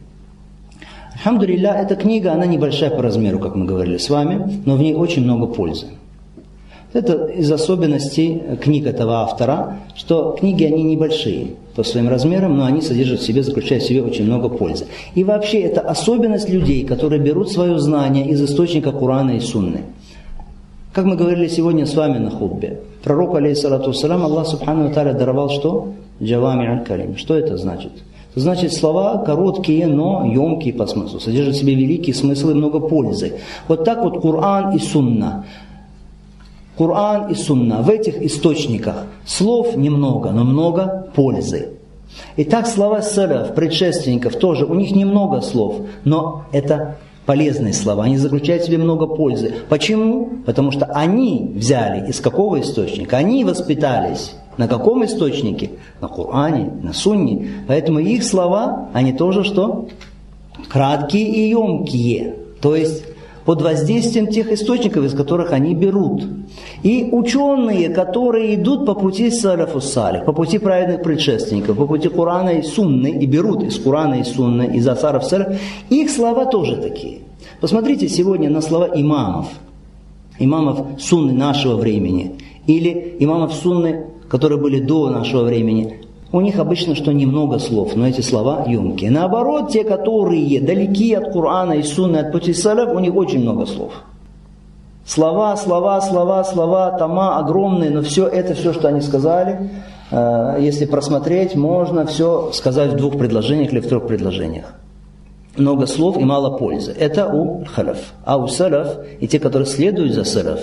Алхамдулилля, 1.14 1.74
эта 1.74 1.96
книга, 1.96 2.32
она 2.32 2.46
небольшая 2.46 2.90
по 2.90 3.02
размеру, 3.02 3.38
как 3.38 3.54
мы 3.54 3.66
говорили 3.66 3.98
с 3.98 4.08
вами, 4.08 4.62
но 4.64 4.76
в 4.76 4.80
ней 4.80 4.94
очень 4.94 5.22
много 5.22 5.46
пользы. 5.46 5.86
Это 6.92 7.26
из 7.26 7.50
особенностей 7.52 8.42
книг 8.61 8.87
этого 8.87 9.23
автора, 9.23 9.78
что 9.94 10.37
книги, 10.38 10.64
они 10.64 10.82
небольшие 10.82 11.52
по 11.76 11.85
своим 11.85 12.09
размерам, 12.09 12.56
но 12.56 12.64
они 12.64 12.80
содержат 12.80 13.20
в 13.20 13.23
себе, 13.23 13.44
заключают 13.44 13.85
в 13.85 13.87
себе 13.87 14.02
очень 14.02 14.25
много 14.25 14.49
пользы. 14.49 14.87
И 15.14 15.23
вообще 15.23 15.61
это 15.61 15.82
особенность 15.82 16.49
людей, 16.49 16.85
которые 16.85 17.23
берут 17.23 17.52
свое 17.52 17.78
знание 17.78 18.26
из 18.26 18.42
источника 18.42 18.90
Корана 18.90 19.32
и 19.32 19.40
Сунны. 19.40 19.82
Как 20.92 21.04
мы 21.04 21.14
говорили 21.14 21.47
сегодня 21.47 21.87
с 21.87 21.94
вами 21.94 22.18
на 22.18 22.30
худбе, 22.30 22.80
пророку, 23.04 23.37
алейхиссалату 23.37 23.92
салам, 23.92 24.25
Аллах 24.25 24.49
Субхану 24.49 24.92
Тааля 24.92 25.12
даровал 25.12 25.49
что? 25.49 25.92
Джавами 26.20 26.66
аль-Калим. 26.66 27.16
Что 27.16 27.37
это 27.37 27.56
значит? 27.56 27.92
Значит 28.35 28.73
слова 28.73 29.18
короткие, 29.18 29.87
но 29.87 30.25
емкие 30.26 30.75
по 30.75 30.87
смыслу, 30.87 31.20
содержат 31.20 31.54
в 31.54 31.59
себе 31.59 31.75
великий 31.75 32.12
смысл 32.12 32.50
и 32.50 32.54
много 32.54 32.80
пользы. 32.80 33.35
Вот 33.68 33.85
так 33.85 34.02
вот 34.02 34.20
Коран 34.20 34.75
и 34.75 34.80
Сунна. 34.80 35.44
Коран 36.80 37.30
и 37.30 37.34
Сунна. 37.34 37.82
В 37.82 37.90
этих 37.90 38.22
источниках 38.22 39.04
слов 39.26 39.76
немного, 39.76 40.30
но 40.30 40.44
много 40.44 41.10
пользы. 41.14 41.72
Итак, 42.38 42.66
слова 42.66 43.02
салаф, 43.02 43.54
предшественников, 43.54 44.37
тоже, 44.37 44.64
у 44.64 44.72
них 44.72 44.92
немного 44.92 45.42
слов, 45.42 45.76
но 46.04 46.46
это 46.52 46.96
полезные 47.26 47.75
слова, 47.75 48.04
они 48.04 48.16
заключают 48.16 48.62
в 48.62 48.66
себе 48.66 48.78
много 48.78 49.06
пользы. 49.06 49.56
Почему? 49.68 50.30
Потому 50.46 50.70
что 50.70 50.87
они 50.87 51.52
взяли 51.54 52.08
из 52.08 52.18
какого 52.18 52.62
источника? 52.62 53.18
Они 53.18 53.44
воспитались 53.44 54.34
на 54.56 54.66
каком 54.66 55.04
источнике? 55.04 55.72
На 56.00 56.08
Коране, 56.08 56.70
на 56.82 56.94
Сунне. 56.94 57.46
Поэтому 57.68 57.99
их 57.99 58.25
слова, 58.25 58.88
они 58.94 59.12
тоже 59.12 59.44
что? 59.44 59.87
Краткие 60.70 61.28
и 61.28 61.50
емкие. 61.50 62.37
То 62.62 62.75
есть 62.75 63.04
под 63.44 63.62
воздействием 63.62 64.26
тех 64.28 64.52
источников, 64.52 65.04
из 65.04 65.14
которых 65.14 65.52
они 65.52 65.75
берут. 65.75 66.25
И 66.82 67.09
ученые, 67.12 67.88
которые 67.90 68.54
идут 68.54 68.87
по 68.87 68.94
пути 68.94 69.30
салафу 69.30 69.80
салих, 69.80 70.25
по 70.25 70.32
пути 70.32 70.59
праведных 70.59 71.02
предшественников, 71.02 71.76
по 71.76 71.87
пути 71.87 72.09
Курана 72.09 72.50
и 72.50 72.62
Сунны, 72.62 73.09
и 73.09 73.26
берут 73.26 73.62
из 73.62 73.78
Курана 73.78 74.14
и 74.14 74.25
Сунны, 74.25 74.76
из 74.76 74.87
Асаров 74.87 75.25
салиф, 75.25 75.61
их 75.88 76.11
слова 76.11 76.47
тоже 76.47 76.76
такие. 76.76 77.20
Посмотрите 77.61 78.09
сегодня 78.09 78.50
на 78.50 78.61
слова 78.61 78.90
имамов, 78.94 79.47
имамов 80.38 81.00
Сунны 81.00 81.32
нашего 81.32 81.76
времени, 81.76 82.37
или 82.66 83.16
имамов 83.18 83.52
Сунны, 83.54 84.06
которые 84.28 84.59
были 84.61 84.80
до 84.80 85.11
нашего 85.11 85.44
времени. 85.44 86.00
У 86.32 86.40
них 86.40 86.60
обычно 86.60 86.94
что 86.94 87.12
немного 87.12 87.58
слов, 87.58 87.96
но 87.96 88.06
эти 88.06 88.20
слова 88.20 88.64
емкие. 88.66 89.10
Наоборот, 89.10 89.70
те, 89.72 89.82
которые 89.82 90.60
далеки 90.60 91.12
от 91.14 91.32
Корана 91.32 91.72
и 91.72 91.82
Сунны, 91.82 92.18
от 92.18 92.30
пути 92.30 92.54
у 92.66 92.99
них 93.00 93.16
очень 93.16 93.40
много 93.40 93.66
слов. 93.66 93.92
Слова, 95.04 95.56
слова, 95.56 96.00
слова, 96.00 96.44
слова, 96.44 96.92
тома 96.92 97.38
огромные, 97.38 97.90
но 97.90 98.02
все 98.02 98.28
это, 98.28 98.54
все, 98.54 98.72
что 98.72 98.87
они 98.87 99.00
сказали, 99.00 99.70
э, 100.12 100.58
если 100.60 100.84
просмотреть, 100.84 101.56
можно 101.56 102.06
все 102.06 102.50
сказать 102.52 102.92
в 102.92 102.96
двух 102.96 103.18
предложениях 103.18 103.72
или 103.72 103.80
в 103.80 103.88
трех 103.88 104.06
предложениях. 104.06 104.75
Много 105.56 105.88
слов 105.88 106.16
и 106.16 106.22
мало 106.22 106.56
пользы. 106.56 106.92
Это 106.92 107.26
у 107.26 107.64
халяф. 107.64 107.99
А 108.25 108.37
у 108.37 108.46
салаф 108.46 108.99
и 109.18 109.26
те, 109.26 109.40
которые 109.40 109.66
следуют 109.66 110.12
за 110.12 110.22
салаф, 110.22 110.60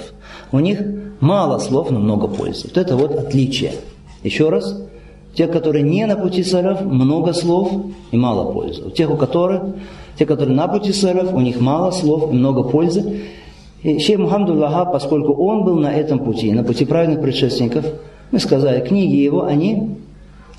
у 0.54 0.60
них 0.60 0.80
мало 1.20 1.60
слов, 1.60 1.92
но 1.92 2.00
много 2.00 2.30
пользы. 2.30 2.70
Вот 2.70 2.78
это 2.78 2.96
вот 2.96 3.16
отличие. 3.16 3.74
Еще 4.24 4.50
раз, 4.50 4.82
те, 5.38 5.46
которые 5.46 5.84
не 5.84 6.06
на 6.08 6.16
пути 6.16 6.44
салаф, 6.44 6.82
много 6.82 7.32
слов 7.32 7.72
и 8.12 8.18
мало 8.18 8.52
пользы. 8.52 8.84
У 8.84 8.90
тех, 8.90 9.12
у 9.12 9.16
которых, 9.16 9.62
те, 10.18 10.26
которые 10.26 10.56
на 10.56 10.68
пути 10.68 10.92
салаф, 10.92 11.32
у 11.32 11.40
них 11.40 11.62
мало 11.62 11.92
слов 11.92 12.32
и 12.32 12.36
много 12.36 12.64
пользы. 12.64 13.22
И 13.84 14.00
шейх 14.00 14.18
Мухаммад 14.18 14.50
Вахаб, 14.50 14.92
поскольку 14.92 15.34
он 15.34 15.64
был 15.64 15.78
на 15.78 15.94
этом 15.94 16.18
пути, 16.18 16.52
на 16.52 16.64
пути 16.64 16.86
правильных 16.86 17.22
предшественников, 17.22 17.86
мы 18.32 18.40
сказали, 18.40 18.84
книги 18.84 19.16
его, 19.16 19.44
они 19.44 19.98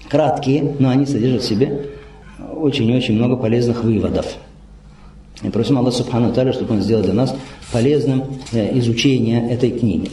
краткие, 0.09 0.77
но 0.79 0.91
они 0.91 1.07
содержат 1.07 1.43
в 1.43 1.49
себе 1.49 1.87
очень-очень 2.57 3.17
много 3.17 3.37
полезных 3.37 3.83
выводов. 3.83 4.27
И 5.43 5.51
просим 5.51 5.79
Аллаха 5.79 5.97
Субхану 5.97 6.33
Таля, 6.33 6.53
чтобы 6.53 6.75
Он 6.75 6.83
сделал 6.83 7.03
для 7.03 7.15
нас 7.15 7.35
полезным 7.73 8.23
э, 8.53 8.79
изучение 8.79 9.51
этой 9.51 9.73
книги. 9.73 10.11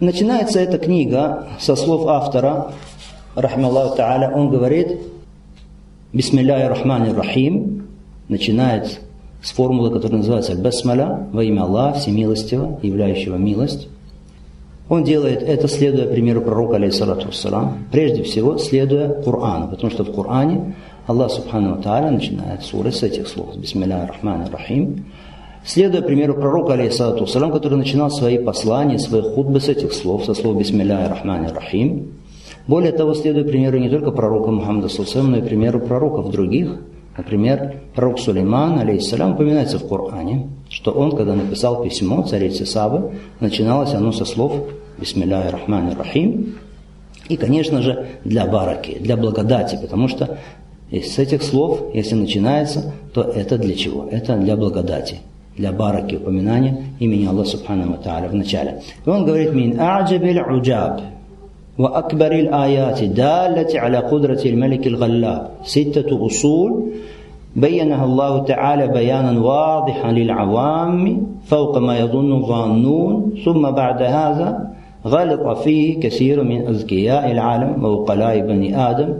Начинается 0.00 0.60
эта 0.60 0.76
книга 0.76 1.48
со 1.58 1.74
слов 1.74 2.06
автора 2.06 2.72
рахмаллаху 3.34 3.96
та'аля, 3.96 4.32
он 4.32 4.50
говорит, 4.50 4.98
Бисмилляхи 6.12 6.66
рахмани 6.66 7.12
рахим, 7.12 7.88
начинает 8.28 9.00
с 9.42 9.52
формулы, 9.52 9.90
которая 9.90 10.18
называется 10.18 10.56
Басмаля, 10.56 11.28
во 11.32 11.44
имя 11.44 11.62
Аллаха, 11.62 11.98
Всемилостивого, 11.98 12.78
являющего 12.82 13.36
милость. 13.36 13.88
Он 14.88 15.02
делает 15.02 15.42
это, 15.42 15.66
следуя 15.68 16.06
примеру 16.06 16.42
пророка, 16.42 16.76
алейхиссалату 16.76 17.28
вассалам, 17.28 17.86
прежде 17.90 18.22
всего, 18.22 18.58
следуя 18.58 19.22
Корану, 19.22 19.68
потому 19.68 19.90
что 19.90 20.04
в 20.04 20.14
Коране 20.14 20.74
Аллах 21.06 21.30
Субхану 21.30 21.80
Тааля 21.82 22.10
начинает 22.10 22.62
суры 22.62 22.92
с 22.92 23.02
этих 23.02 23.28
слов, 23.28 23.56
Бисмилляхи 23.56 24.08
рахмани 24.08 24.50
рахим, 24.50 25.06
следуя 25.64 26.02
примеру 26.02 26.34
пророка, 26.34 26.74
алейхиссалату 26.74 27.24
вассалам, 27.24 27.52
который 27.52 27.76
начинал 27.76 28.10
свои 28.10 28.38
послания, 28.38 28.98
свои 28.98 29.22
худбы 29.22 29.60
с 29.60 29.68
этих 29.68 29.92
слов, 29.92 30.24
со 30.24 30.34
слов 30.34 30.58
Бисмилляхи 30.58 31.10
рахмани 31.10 31.48
рахим, 31.48 32.12
более 32.66 32.92
того, 32.92 33.14
следуя 33.14 33.44
примеру 33.44 33.78
не 33.78 33.88
только 33.88 34.10
пророка 34.10 34.50
Мухаммада 34.50 34.88
Сусам, 34.88 35.30
но 35.30 35.38
и 35.38 35.42
примеру 35.42 35.80
пророков 35.80 36.30
других. 36.30 36.80
Например, 37.16 37.82
пророк 37.94 38.18
Сулейман, 38.18 38.78
алейхиссалям, 38.78 39.34
упоминается 39.34 39.78
в 39.78 39.86
Коране, 39.86 40.48
что 40.68 40.90
он, 40.90 41.14
когда 41.16 41.34
написал 41.34 41.84
письмо 41.84 42.22
царице 42.22 42.66
Сабы, 42.66 43.12
начиналось 43.38 43.94
оно 43.94 44.10
со 44.10 44.24
слов 44.24 44.52
«Бисмилляхи 44.98 45.52
рахмани 45.52 45.94
рахим». 45.94 46.56
И, 47.28 47.36
конечно 47.36 47.82
же, 47.82 48.06
для 48.24 48.46
бараки, 48.46 48.98
для 48.98 49.16
благодати, 49.16 49.78
потому 49.80 50.08
что 50.08 50.38
с 50.90 51.18
этих 51.18 51.42
слов, 51.42 51.94
если 51.94 52.16
начинается, 52.16 52.92
то 53.12 53.22
это 53.22 53.58
для 53.58 53.74
чего? 53.74 54.08
Это 54.10 54.36
для 54.36 54.56
благодати, 54.56 55.20
для 55.56 55.72
бараки, 55.72 56.16
упоминания 56.16 56.84
имени 56.98 57.26
Аллаха 57.26 57.50
Субхану 57.50 57.96
Тааля 58.02 58.28
в 58.28 58.34
начале. 58.34 58.82
И 59.06 59.08
он 59.08 59.24
говорит 59.24 59.52
«Мин 59.52 59.78
а'джабиль 59.80 60.40
уджаб» 60.40 61.00
وأكبر 61.79 62.31
الآيات 62.31 63.03
الدالة 63.03 63.79
على 63.79 63.97
قدرة 63.97 64.41
الملك 64.45 64.87
الغلاب 64.87 65.49
ستة 65.63 66.25
أصول 66.25 66.83
بينها 67.55 68.05
الله 68.05 68.43
تعالى 68.43 68.87
بيانا 68.87 69.39
واضحا 69.41 70.11
للعوام 70.11 71.27
فوق 71.45 71.77
ما 71.77 71.99
يظن 71.99 72.33
الظانون 72.33 73.33
ثم 73.45 73.71
بعد 73.71 74.01
هذا 74.01 74.69
غلط 75.05 75.57
فيه 75.57 75.99
كثير 75.99 76.43
من 76.43 76.67
أذكياء 76.67 77.31
العالم 77.31 77.85
ووقلاء 77.85 78.39
بني 78.39 78.89
آدم 78.89 79.13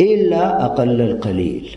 إلا 0.00 0.64
أقل 0.64 1.00
القليل 1.00 1.76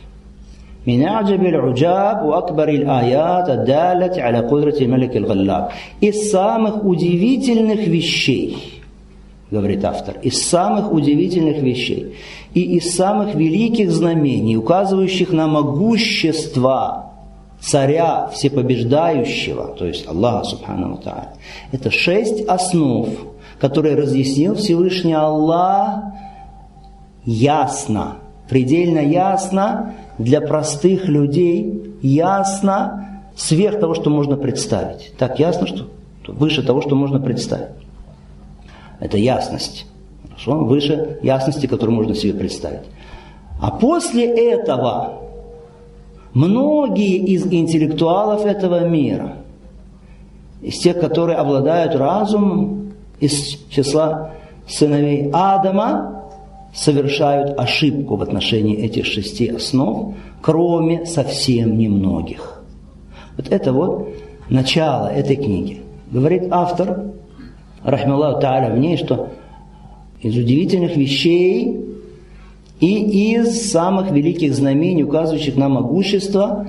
من 0.87 1.03
أعجب 1.03 1.45
العجاب 1.45 2.25
وأكبر 2.25 2.69
الآيات 2.69 3.49
الدالة 3.49 4.21
على 4.21 4.39
قدرة 4.39 4.75
الملك 4.81 5.17
الغلاب 5.17 5.67
из 6.01 6.31
самых 6.31 6.83
удивительных 6.83 7.87
вещей – 7.87 8.78
говорит 9.50 9.84
автор, 9.84 10.16
из 10.22 10.46
самых 10.46 10.92
удивительных 10.92 11.58
вещей 11.58 12.16
и 12.54 12.76
из 12.76 12.94
самых 12.94 13.34
великих 13.34 13.90
знамений, 13.90 14.56
указывающих 14.56 15.32
на 15.32 15.46
могущество 15.46 17.12
царя 17.60 18.28
всепобеждающего, 18.32 19.74
то 19.78 19.86
есть 19.86 20.08
Аллаха 20.08 20.44
Субхану 20.44 20.96
Тааля. 20.96 21.34
Это 21.72 21.90
шесть 21.90 22.46
основ, 22.46 23.08
которые 23.58 23.96
разъяснил 23.96 24.54
Всевышний 24.54 25.12
Аллах 25.12 26.04
ясно, 27.24 28.16
предельно 28.48 29.00
ясно 29.00 29.94
для 30.18 30.40
простых 30.40 31.06
людей, 31.06 31.94
ясно 32.02 33.22
сверх 33.36 33.80
того, 33.80 33.94
что 33.94 34.10
можно 34.10 34.36
представить. 34.36 35.12
Так 35.18 35.38
ясно, 35.38 35.66
что 35.66 35.86
выше 36.28 36.62
того, 36.62 36.80
что 36.80 36.94
можно 36.94 37.20
представить. 37.20 37.68
Это 39.00 39.16
ясность. 39.16 39.86
Хорошо? 40.28 40.64
Выше 40.64 41.18
ясности, 41.22 41.66
которую 41.66 41.96
можно 41.96 42.14
себе 42.14 42.34
представить. 42.34 42.86
А 43.60 43.70
после 43.70 44.26
этого 44.26 45.20
многие 46.32 47.16
из 47.16 47.46
интеллектуалов 47.46 48.46
этого 48.46 48.86
мира, 48.86 49.36
из 50.62 50.78
тех, 50.78 51.00
которые 51.00 51.38
обладают 51.38 51.94
разумом, 51.96 52.92
из 53.18 53.58
числа 53.70 54.32
сыновей 54.66 55.30
Адама, 55.32 56.24
совершают 56.74 57.58
ошибку 57.58 58.16
в 58.16 58.22
отношении 58.22 58.76
этих 58.76 59.06
шести 59.06 59.48
основ, 59.48 60.14
кроме 60.40 61.04
совсем 61.04 61.76
немногих. 61.76 62.62
Вот 63.36 63.48
это 63.48 63.72
вот 63.72 64.08
начало 64.48 65.08
этой 65.08 65.36
книги. 65.36 65.82
Говорит 66.10 66.48
автор, 66.50 67.10
рахмаллаху 67.82 68.40
та'аля, 68.40 68.72
в 68.74 68.78
ней, 68.78 68.96
что 68.96 69.30
из 70.20 70.36
удивительных 70.36 70.96
вещей 70.96 71.80
и 72.80 73.34
из 73.34 73.70
самых 73.70 74.10
великих 74.10 74.54
знамений, 74.54 75.04
указывающих 75.04 75.56
на 75.56 75.68
могущество, 75.68 76.66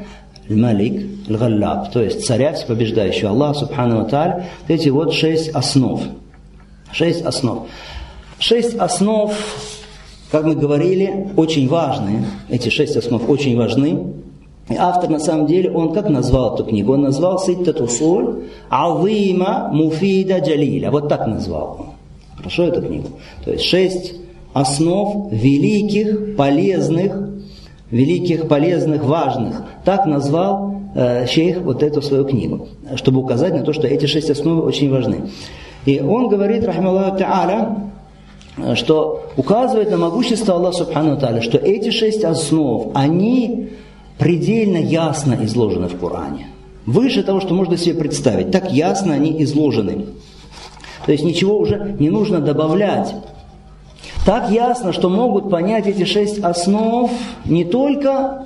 مالك, 0.49 1.27
غلاب, 1.27 1.91
то 1.91 2.01
есть 2.01 2.25
царя 2.25 2.53
всепобеждающего 2.53 3.29
Аллаха 3.29 3.59
سبحانه 3.59 4.07
وتعالى, 4.07 4.45
эти 4.67 4.89
вот 4.89 5.13
шесть 5.13 5.49
основ. 5.49 6.01
Шесть 6.91 7.21
основ. 7.21 7.67
Шесть 8.39 8.75
основ, 8.75 9.33
как 10.31 10.45
мы 10.45 10.55
говорили, 10.55 11.29
очень 11.37 11.67
важные. 11.69 12.25
Эти 12.49 12.69
шесть 12.69 12.97
основ 12.97 13.29
очень 13.29 13.55
важны. 13.55 14.13
И 14.69 14.75
автор, 14.75 15.09
на 15.09 15.19
самом 15.19 15.47
деле, 15.47 15.71
он 15.71 15.93
как 15.93 16.09
назвал 16.09 16.55
эту 16.55 16.65
книгу? 16.65 16.93
Он 16.93 17.01
назвал 17.01 17.39
ستة 17.39 17.81
أصول 17.81 18.43
عظيمة 18.69 19.69
مفيدة 19.73 20.39
جليلة. 20.39 20.91
Вот 20.91 21.09
так 21.09 21.27
назвал 21.27 21.77
он. 21.79 21.85
Хорошо 22.37 22.63
эту 22.63 22.81
книгу? 22.81 23.07
То 23.43 23.51
есть 23.51 23.65
шесть 23.65 24.13
основ 24.53 25.31
великих, 25.31 26.35
полезных, 26.35 27.13
великих, 27.89 28.47
полезных, 28.47 29.03
важных. 29.03 29.63
Так 29.83 30.05
назвал 30.05 30.75
э, 30.95 31.25
шейх 31.27 31.61
вот 31.61 31.83
эту 31.83 32.01
свою 32.01 32.25
книгу, 32.25 32.67
чтобы 32.95 33.21
указать 33.21 33.53
на 33.53 33.63
то, 33.63 33.73
что 33.73 33.87
эти 33.87 34.05
шесть 34.05 34.29
основ 34.29 34.63
очень 34.63 34.89
важны. 34.89 35.29
И 35.85 35.99
он 35.99 36.29
говорит, 36.29 36.63
рахмаллаху 36.63 37.17
та'аля, 37.17 38.75
что 38.75 39.23
указывает 39.37 39.89
на 39.91 39.97
могущество 39.97 40.55
Аллаха 40.55 40.77
Субхану 40.77 41.19
что 41.41 41.57
эти 41.57 41.89
шесть 41.89 42.23
основ, 42.23 42.91
они 42.93 43.69
предельно 44.21 44.77
ясно 44.77 45.35
изложены 45.41 45.87
в 45.87 45.97
Коране. 45.97 46.45
Выше 46.85 47.23
того, 47.23 47.39
что 47.41 47.55
можно 47.55 47.75
себе 47.75 47.95
представить. 47.95 48.51
Так 48.51 48.71
ясно 48.71 49.15
они 49.15 49.41
изложены. 49.41 50.05
То 51.07 51.11
есть 51.11 51.23
ничего 51.23 51.57
уже 51.57 51.95
не 51.99 52.11
нужно 52.11 52.39
добавлять. 52.39 53.15
Так 54.23 54.51
ясно, 54.51 54.93
что 54.93 55.09
могут 55.09 55.49
понять 55.49 55.87
эти 55.87 56.03
шесть 56.03 56.37
основ 56.37 57.09
не 57.45 57.65
только 57.65 58.45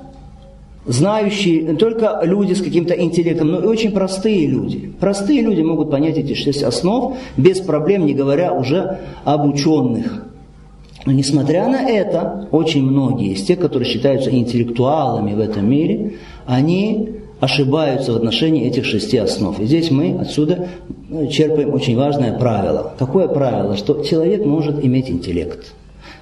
знающие, 0.85 1.63
не 1.63 1.75
только 1.75 2.21
люди 2.23 2.53
с 2.53 2.61
каким-то 2.61 2.93
интеллектом, 2.93 3.49
но 3.51 3.59
и 3.59 3.65
очень 3.65 3.91
простые 3.91 4.47
люди. 4.47 4.93
Простые 5.01 5.41
люди 5.41 5.61
могут 5.61 5.91
понять 5.91 6.17
эти 6.17 6.35
шесть 6.35 6.63
основ 6.63 7.17
без 7.35 7.59
проблем, 7.59 8.05
не 8.05 8.13
говоря 8.13 8.53
уже 8.53 8.99
об 9.25 9.45
ученых. 9.45 10.25
Но 11.05 11.11
несмотря 11.11 11.67
на 11.67 11.87
это, 11.87 12.47
очень 12.51 12.83
многие 12.83 13.33
из 13.33 13.43
тех, 13.43 13.59
которые 13.59 13.87
считаются 13.87 14.31
интеллектуалами 14.31 15.33
в 15.33 15.39
этом 15.39 15.69
мире, 15.69 16.13
они 16.47 17.09
ошибаются 17.39 18.13
в 18.13 18.15
отношении 18.15 18.65
этих 18.65 18.85
шести 18.85 19.17
основ. 19.17 19.59
И 19.59 19.65
здесь 19.65 19.91
мы 19.91 20.17
отсюда 20.19 20.67
ну, 21.07 21.27
черпаем 21.27 21.73
очень 21.73 21.95
важное 21.95 22.37
правило. 22.37 22.93
Какое 22.97 23.27
правило? 23.27 23.77
Что 23.77 24.03
человек 24.03 24.45
может 24.45 24.83
иметь 24.83 25.09
интеллект. 25.09 25.73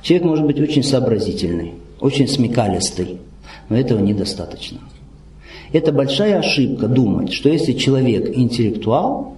Человек 0.01 0.25
может 0.25 0.45
быть 0.45 0.59
очень 0.59 0.83
сообразительный, 0.83 1.75
очень 2.01 2.27
смекалистый, 2.27 3.19
но 3.69 3.77
этого 3.77 3.99
недостаточно. 3.99 4.79
Это 5.71 5.93
большая 5.93 6.39
ошибка 6.39 6.87
думать, 6.87 7.31
что 7.31 7.47
если 7.47 7.71
человек 7.71 8.37
интеллектуал, 8.37 9.37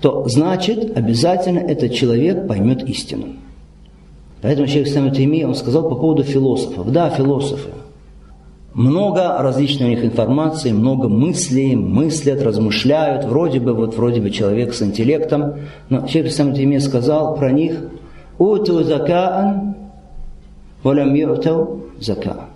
то 0.00 0.28
значит 0.28 0.96
обязательно 0.96 1.58
этот 1.58 1.94
человек 1.94 2.46
поймет 2.46 2.88
истину. 2.88 3.34
Поэтому 4.42 4.66
человек 4.66 4.88
Ислам 4.88 5.10
Тайми, 5.12 5.44
он 5.44 5.54
сказал 5.54 5.88
по 5.88 5.94
поводу 5.94 6.22
философов. 6.22 6.92
Да, 6.92 7.10
философы. 7.10 7.70
Много 8.74 9.38
различной 9.38 9.86
у 9.86 9.90
них 9.90 10.04
информации, 10.04 10.70
много 10.70 11.08
мыслей, 11.08 11.74
мыслят, 11.76 12.42
размышляют. 12.42 13.24
Вроде 13.24 13.58
бы, 13.58 13.72
вот 13.72 13.96
вроде 13.96 14.20
бы 14.20 14.30
человек 14.30 14.74
с 14.74 14.82
интеллектом. 14.82 15.54
Но 15.88 16.06
человек 16.06 16.32
Ислам 16.32 16.54
Тайми 16.54 16.78
сказал 16.78 17.36
про 17.36 17.50
них 17.52 17.78
«Уту 18.38 18.82
закаан, 18.82 19.76
валям 20.82 21.14
ю'тау 21.14 21.84
закаан». 21.98 22.50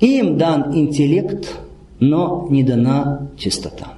Им 0.00 0.36
дан 0.36 0.76
интеллект, 0.76 1.56
но 2.00 2.48
не 2.50 2.64
дана 2.64 3.28
чистота. 3.36 3.92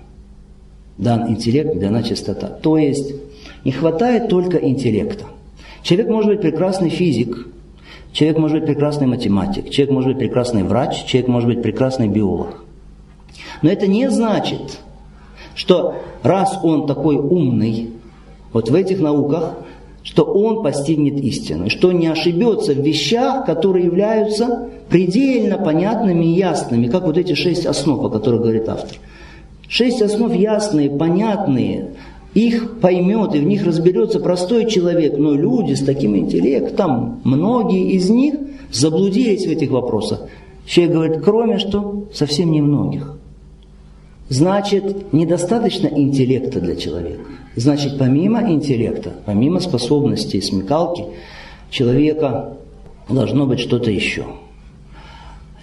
Дан 0.99 1.31
интеллект, 1.31 1.75
не 1.75 1.81
дана 1.81 2.03
чистота. 2.03 2.49
То 2.49 2.77
есть 2.77 3.15
не 3.65 3.73
хватает 3.73 4.29
только 4.29 4.59
интеллекта. 4.59 5.25
Человек 5.85 6.09
может 6.09 6.31
быть 6.31 6.41
прекрасный 6.41 6.89
физик, 6.89 7.47
человек 8.13 8.39
может 8.39 8.61
быть 8.61 8.67
прекрасный 8.67 9.07
математик, 9.07 9.69
человек 9.69 9.93
может 9.93 10.13
быть 10.13 10.19
прекрасный 10.19 10.63
врач, 10.63 11.05
человек 11.05 11.29
может 11.29 11.49
быть 11.51 11.63
прекрасный 11.63 12.09
биолог. 12.09 12.65
Но 13.61 13.71
это 13.71 13.87
не 13.87 14.11
значит, 14.11 14.81
что 15.55 15.97
раз 16.23 16.59
он 16.63 16.87
такой 16.87 17.17
умный, 17.17 17.91
вот 18.55 18.71
в 18.71 18.75
этих 18.75 18.99
науках, 18.99 19.59
что 20.03 20.25
он 20.25 20.63
постигнет 20.63 21.21
истину, 21.21 21.69
что 21.69 21.93
не 21.93 22.07
ошибется 22.07 22.73
в 22.73 22.79
вещах, 22.79 23.45
которые 23.45 23.85
являются 23.85 24.71
предельно 24.89 25.59
понятными 25.59 26.25
и 26.25 26.39
ясными, 26.39 26.87
как 26.87 27.05
вот 27.05 27.19
эти 27.19 27.35
шесть 27.35 27.67
основ, 27.67 28.03
о 28.03 28.09
которых 28.09 28.41
говорит 28.41 28.71
автор. 28.71 28.97
Шесть 29.69 30.01
основ 30.01 30.35
ясные, 30.35 30.89
понятные, 30.89 31.91
их 32.35 32.81
поймет 32.81 33.35
и 33.35 33.39
в 33.39 33.45
них 33.45 33.65
разберется 33.65 34.19
простой 34.21 34.69
человек, 34.69 35.17
но 35.17 35.35
люди 35.35 35.75
с 35.75 35.85
таким 35.85 36.17
интеллектом, 36.17 37.21
многие 37.25 37.93
из 37.93 38.11
них 38.11 38.35
заблудились 38.73 39.47
в 39.47 39.51
этих 39.51 39.71
вопросах. 39.71 40.23
Человек 40.67 40.95
говорит, 40.95 41.23
кроме 41.23 41.59
что, 41.59 42.09
совсем 42.13 42.51
немногих. 42.51 43.17
Значит, 44.29 45.13
недостаточно 45.13 45.87
интеллекта 45.87 46.61
для 46.61 46.77
человека. 46.77 47.23
Значит, 47.57 47.99
помимо 47.99 48.51
интеллекта, 48.51 49.13
помимо 49.27 49.61
способностей 49.61 50.41
смекалки, 50.41 51.05
человека 51.71 52.57
должно 53.09 53.47
быть 53.47 53.61
что-то 53.61 53.91
еще. 53.91 54.25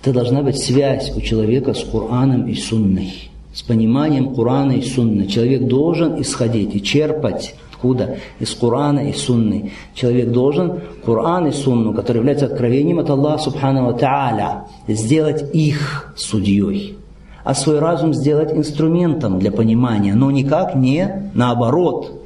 Это 0.01 0.13
должна 0.13 0.41
быть 0.41 0.57
связь 0.57 1.11
у 1.15 1.21
человека 1.21 1.73
с 1.73 1.83
Кораном 1.83 2.47
и 2.47 2.55
Сунной, 2.55 3.30
с 3.53 3.61
пониманием 3.61 4.33
Корана 4.33 4.73
и 4.73 4.81
Сунны. 4.81 5.27
Человек 5.27 5.67
должен 5.67 6.21
исходить 6.21 6.75
и 6.75 6.81
черпать 6.81 7.55
откуда? 7.71 8.17
Из 8.39 8.53
Корана 8.53 9.09
и 9.09 9.13
Сунны. 9.13 9.71
Человек 9.95 10.31
должен 10.31 10.81
Коран 11.03 11.47
и 11.47 11.51
Сунну, 11.51 11.93
который 11.93 12.17
является 12.17 12.45
откровением 12.45 12.99
от 12.99 13.09
Аллаха 13.09 13.43
Субхану 13.43 13.93
Тааля, 13.97 14.65
сделать 14.87 15.53
их 15.53 16.13
судьей 16.15 16.97
а 17.43 17.53
свой 17.53 17.79
разум 17.79 18.13
сделать 18.13 18.53
инструментом 18.53 19.39
для 19.39 19.51
понимания, 19.51 20.13
но 20.13 20.31
никак 20.31 20.75
не 20.75 21.31
наоборот. 21.33 22.17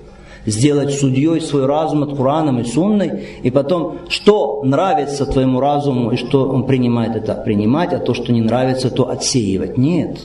Сделать 0.45 0.93
судьей 0.93 1.41
свой 1.41 1.65
разум 1.65 2.03
от 2.03 2.15
Кураном 2.15 2.59
и 2.59 2.65
Сунной, 2.65 3.23
и 3.41 3.49
потом, 3.49 3.97
что 4.09 4.61
нравится 4.63 5.25
твоему 5.25 5.59
разуму, 5.59 6.11
и 6.11 6.17
что 6.17 6.47
он 6.47 6.67
принимает 6.67 7.15
это 7.15 7.33
принимать, 7.33 7.93
а 7.93 7.99
то, 7.99 8.13
что 8.13 8.31
не 8.31 8.41
нравится, 8.41 8.91
то 8.91 9.09
отсеивать. 9.09 9.75
Нет. 9.75 10.19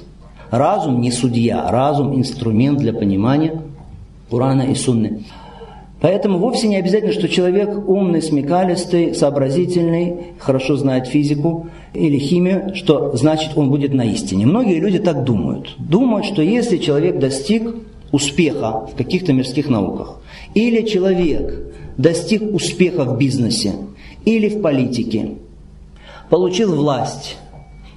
Разум 0.50 1.00
не 1.00 1.12
судья, 1.12 1.70
разум 1.70 2.18
инструмент 2.18 2.78
для 2.78 2.92
понимания 2.92 3.62
Курана 4.28 4.62
и 4.62 4.74
Сунны. 4.74 5.22
Поэтому 6.00 6.38
вовсе 6.38 6.66
не 6.66 6.76
обязательно, 6.76 7.12
что 7.12 7.28
человек 7.28 7.88
умный, 7.88 8.22
смекалистый, 8.22 9.14
сообразительный, 9.14 10.32
хорошо 10.38 10.76
знает 10.76 11.06
физику 11.06 11.68
или 11.92 12.18
химию, 12.18 12.74
что 12.74 13.14
значит 13.16 13.52
он 13.54 13.70
будет 13.70 13.92
на 13.92 14.02
истине. 14.06 14.46
Многие 14.46 14.80
люди 14.80 14.98
так 14.98 15.24
думают. 15.24 15.74
Думают, 15.78 16.26
что 16.26 16.42
если 16.42 16.78
человек 16.78 17.18
достиг 17.18 17.74
успеха 18.12 18.86
в 18.92 18.96
каких-то 18.96 19.32
мирских 19.32 19.68
науках, 19.68 20.20
или 20.54 20.86
человек 20.86 21.74
достиг 21.98 22.42
успеха 22.54 23.04
в 23.04 23.18
бизнесе, 23.18 23.74
или 24.24 24.48
в 24.48 24.62
политике, 24.62 25.34
получил 26.30 26.74
власть, 26.74 27.36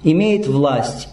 имеет 0.04 0.46
власть, 0.46 1.08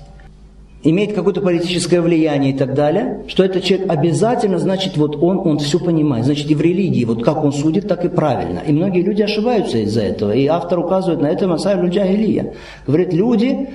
имеет 0.82 1.12
какое-то 1.14 1.40
политическое 1.42 2.00
влияние 2.00 2.52
и 2.52 2.56
так 2.56 2.74
далее, 2.74 3.24
что 3.28 3.44
этот 3.44 3.64
человек 3.64 3.90
обязательно, 3.90 4.58
значит, 4.58 4.96
вот 4.96 5.16
он, 5.22 5.38
он 5.46 5.58
все 5.58 5.78
понимает. 5.78 6.24
Значит, 6.24 6.50
и 6.50 6.54
в 6.54 6.60
религии, 6.60 7.04
вот 7.04 7.22
как 7.22 7.44
он 7.44 7.52
судит, 7.52 7.86
так 7.86 8.04
и 8.04 8.08
правильно. 8.08 8.60
И 8.66 8.72
многие 8.72 9.02
люди 9.02 9.22
ошибаются 9.22 9.78
из-за 9.78 10.02
этого. 10.02 10.32
И 10.32 10.46
автор 10.46 10.78
указывает 10.78 11.20
на 11.20 11.26
это 11.26 11.46
Масай 11.46 11.76
Джахилия. 11.88 12.54
Говорит, 12.86 13.12
люди 13.12 13.68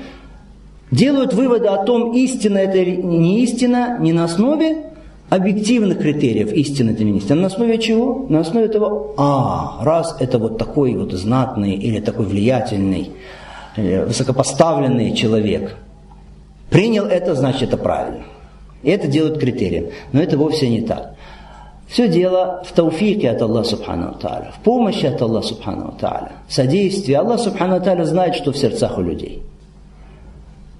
делают 0.89 1.33
выводы 1.33 1.67
о 1.67 1.83
том, 1.83 2.13
истина 2.13 2.57
это 2.57 2.83
не 2.83 3.43
истина, 3.43 3.97
не 3.99 4.11
на 4.11 4.23
основе 4.23 4.77
объективных 5.29 5.99
критериев 5.99 6.51
истины 6.53 6.91
это 6.91 7.03
не 7.03 7.17
истина. 7.19 7.41
На 7.41 7.47
основе 7.47 7.77
чего? 7.77 8.25
На 8.29 8.39
основе 8.39 8.67
того, 8.67 9.13
а, 9.17 9.83
раз 9.83 10.15
это 10.19 10.39
вот 10.39 10.57
такой 10.57 10.95
вот 10.95 11.11
знатный 11.13 11.73
или 11.73 11.99
такой 11.99 12.25
влиятельный, 12.25 13.11
э, 13.75 14.05
высокопоставленный 14.05 15.13
человек– 15.13 15.77
Принял 16.75 17.05
это, 17.05 17.35
значит 17.35 17.69
это 17.69 17.77
правильно. 17.77 18.25
И 18.83 18.89
это 18.89 19.07
делают 19.07 19.39
критерием. 19.39 19.91
Но 20.11 20.21
это 20.21 20.37
вовсе 20.37 20.67
не 20.67 20.81
так. 20.81 21.15
Все 21.87 22.09
дело 22.09 22.63
в 22.65 22.73
тауфике 22.73 23.29
от 23.29 23.41
Аллаха 23.41 23.69
Субхану 23.69 24.13
Тааля, 24.21 24.51
в 24.53 24.61
помощи 24.61 25.05
от 25.05 25.21
Аллаха 25.21 25.47
Субхану 25.47 25.93
Тааля, 25.97 26.33
содействии. 26.49 27.13
Аллах 27.13 27.39
Субхану 27.39 27.79
Тааля 27.79 28.03
знает, 28.03 28.35
что 28.35 28.51
в 28.51 28.57
сердцах 28.57 28.97
у 28.97 29.01
людей. 29.01 29.41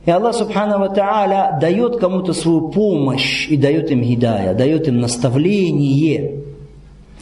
И 0.06 0.12
Аллах 0.12 0.36
Субхану 0.36 0.94
Тааля 0.94 1.58
дает 1.62 1.98
кому-то 2.02 2.34
свою 2.34 2.72
помощь 2.72 3.48
и 3.48 3.56
дает 3.56 3.90
им 3.90 4.02
гидая, 4.02 4.54
дает 4.54 4.90
им 4.90 5.00
наставление, 5.00 6.42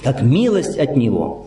как 0.01 0.23
милость 0.23 0.79
от 0.79 0.97
Него, 0.97 1.45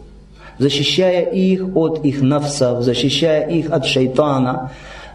защищая 0.58 1.22
их 1.22 1.74
от 1.74 2.04
их 2.04 2.22
навсов, 2.22 2.84
защищая 2.84 3.48
их 3.48 3.72
от 3.72 3.84
шайтана, 3.84 4.70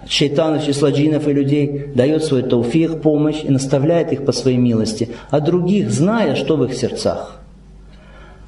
шайтанов, 0.08 0.66
числа 0.66 0.92
джинов 0.92 1.28
и 1.28 1.34
людей, 1.34 1.86
дает 1.96 2.24
свой 2.24 2.44
тауфих, 2.44 3.02
помощь 3.02 3.44
и 3.44 3.50
наставляет 3.50 4.12
их 4.12 4.26
по 4.26 4.32
своей 4.32 4.58
милости, 4.58 5.10
а 5.30 5.40
других, 5.40 5.92
зная, 5.92 6.36
что 6.36 6.58
в 6.58 6.64
их 6.64 6.74
сердцах. 6.74 7.40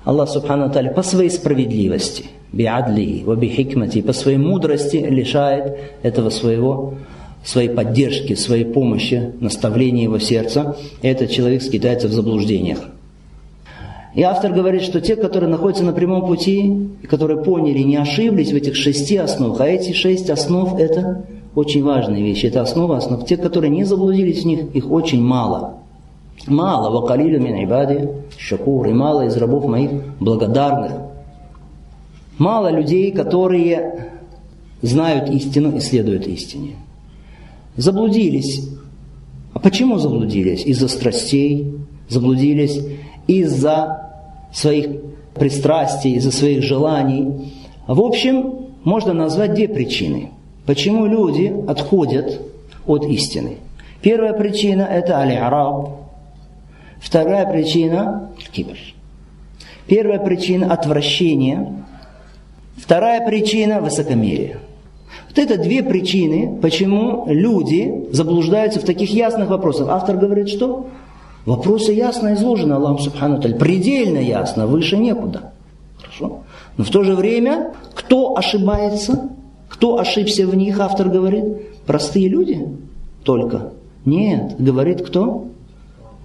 Аллах 0.03 0.29
Субхану 0.29 0.69
Таля 0.69 0.91
по 0.91 1.03
своей 1.03 1.29
справедливости, 1.29 2.25
биадли, 2.51 3.23
ваби 3.25 3.47
хикмати, 3.47 4.01
по 4.01 4.13
своей 4.13 4.37
мудрости 4.37 4.97
лишает 4.97 5.77
этого 6.01 6.29
своего 6.29 6.95
своей 7.43 7.69
поддержки, 7.69 8.35
своей 8.35 8.65
помощи, 8.65 9.33
наставления 9.39 10.03
его 10.03 10.19
сердца, 10.19 10.77
и 11.01 11.07
этот 11.07 11.29
человек 11.29 11.61
скитается 11.61 12.07
в 12.07 12.13
заблуждениях. 12.13 12.79
И 14.15 14.21
автор 14.21 14.53
говорит, 14.53 14.83
что 14.83 15.01
те, 15.01 15.15
которые 15.15 15.49
находятся 15.49 15.83
на 15.83 15.91
прямом 15.91 16.27
пути, 16.27 16.89
которые 17.09 17.43
поняли, 17.43 17.79
не 17.79 17.97
ошиблись 17.97 18.51
в 18.51 18.55
этих 18.55 18.75
шести 18.75 19.17
основах, 19.17 19.59
а 19.59 19.67
эти 19.67 19.91
шесть 19.91 20.29
основ– 20.29 20.77
это 20.79 21.25
очень 21.55 21.83
важные 21.83 22.23
вещи. 22.23 22.47
Это 22.47 22.61
основа 22.61 22.97
основ. 22.97 23.25
Те, 23.25 23.37
которые 23.37 23.69
не 23.69 23.83
заблудились 23.83 24.43
в 24.43 24.45
них, 24.45 24.75
их 24.75 24.89
очень 24.91 25.21
мало. 25.21 25.75
Мало. 26.47 26.89
Вакалилю 26.89 27.39
мин 27.39 27.63
ибади 27.63 28.09
шакур. 28.37 28.87
И 28.87 28.93
мало 28.93 29.25
из 29.27 29.37
рабов 29.37 29.65
моих 29.65 29.91
благодарных. 30.19 30.93
Мало 32.37 32.71
людей, 32.71 33.11
которые 33.11 34.09
знают 34.81 35.29
истину 35.29 35.75
и 35.75 35.79
следуют 35.79 36.27
истине. 36.27 36.75
Заблудились. 37.77 38.69
А 39.53 39.59
почему 39.59 39.97
заблудились? 39.97 40.65
Из-за 40.65 40.87
страстей, 40.87 41.75
заблудились 42.09 42.79
из-за 43.27 44.09
своих 44.51 44.87
пристрастий, 45.35 46.15
из-за 46.15 46.31
своих 46.31 46.63
желаний. 46.63 47.51
В 47.87 48.01
общем, 48.01 48.67
можно 48.83 49.13
назвать 49.13 49.53
две 49.53 49.67
причины. 49.67 50.31
Почему 50.65 51.05
люди 51.05 51.53
отходят 51.67 52.41
от 52.85 53.05
истины? 53.05 53.57
Первая 54.01 54.33
причина– 54.33 54.81
это 54.91 55.17
аль-араб. 55.17 55.89
Вторая 56.99 57.45
причина– 57.51 58.31
кибр. 58.51 58.77
Первая 59.87 60.19
причина– 60.19 60.67
отвращение. 60.73 61.83
Вторая 62.77 63.25
причина– 63.27 63.79
высокомерие. 63.81 64.59
Вот 65.27 65.37
это 65.37 65.57
две 65.57 65.83
причины, 65.83 66.59
почему 66.61 67.25
люди 67.27 68.07
заблуждаются 68.11 68.79
в 68.79 68.83
таких 68.83 69.09
ясных 69.09 69.49
вопросах. 69.49 69.89
Автор 69.89 70.15
говорит, 70.17 70.47
что? 70.47 70.87
Вопросы 71.45 71.91
ясно 71.91 72.35
изложены 72.35 72.73
Аллахом 72.73 72.99
Субхану 72.99 73.41
Таль, 73.41 73.55
предельно 73.55 74.19
ясно, 74.19 74.65
выше 74.65 74.97
некуда. 74.97 75.51
Хорошо? 75.97 76.43
Но 76.77 76.83
в 76.83 76.89
то 76.89 77.03
же 77.03 77.15
время, 77.15 77.73
кто 77.93 78.37
ошибается, 78.37 79.29
кто 79.73 79.97
ошибся 79.97 80.45
в 80.45 80.55
них, 80.55 80.79
автор 80.79 81.09
говорит, 81.09 81.45
простые 81.87 82.29
люди 82.29 82.63
только. 83.23 83.73
Нет, 84.05 84.55
говорит 84.59 85.01
кто? 85.01 85.47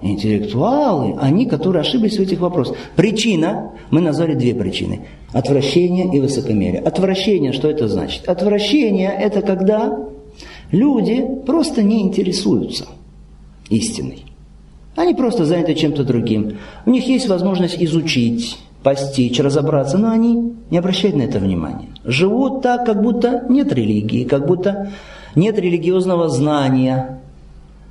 Интеллектуалы, 0.02 1.16
они, 1.18 1.46
которые 1.46 1.80
ошиблись 1.80 2.18
в 2.18 2.20
этих 2.20 2.40
вопросах. 2.40 2.76
Причина, 2.94 3.72
мы 3.90 4.02
назвали 4.02 4.34
две 4.34 4.54
причины. 4.54 5.06
Отвращение 5.32 6.14
и 6.14 6.20
высокомерие. 6.20 6.82
Отвращение, 6.82 7.52
что 7.52 7.70
это 7.70 7.88
значит? 7.88 8.28
Отвращение– 8.28 9.10
это 9.18 9.40
когда 9.40 9.98
люди 10.70 11.26
просто 11.46 11.82
не 11.82 12.02
интересуются 12.02 12.86
истиной. 13.70 14.24
Они 14.94 15.14
просто 15.14 15.46
заняты 15.46 15.74
чем-то 15.74 16.04
другим. 16.04 16.58
У 16.84 16.90
них 16.90 17.08
есть 17.08 17.28
возможность 17.28 17.82
изучить, 17.82 18.58
постичь, 18.88 19.38
разобраться, 19.38 19.98
но 19.98 20.08
они 20.08 20.54
не 20.70 20.78
обращают 20.78 21.14
на 21.14 21.22
это 21.22 21.38
внимания. 21.38 21.88
Живут 22.04 22.62
так, 22.62 22.86
как 22.86 23.02
будто 23.02 23.44
нет 23.50 23.70
религии, 23.70 24.24
как 24.24 24.46
будто 24.46 24.90
нет 25.34 25.58
религиозного 25.58 26.30
знания. 26.30 27.20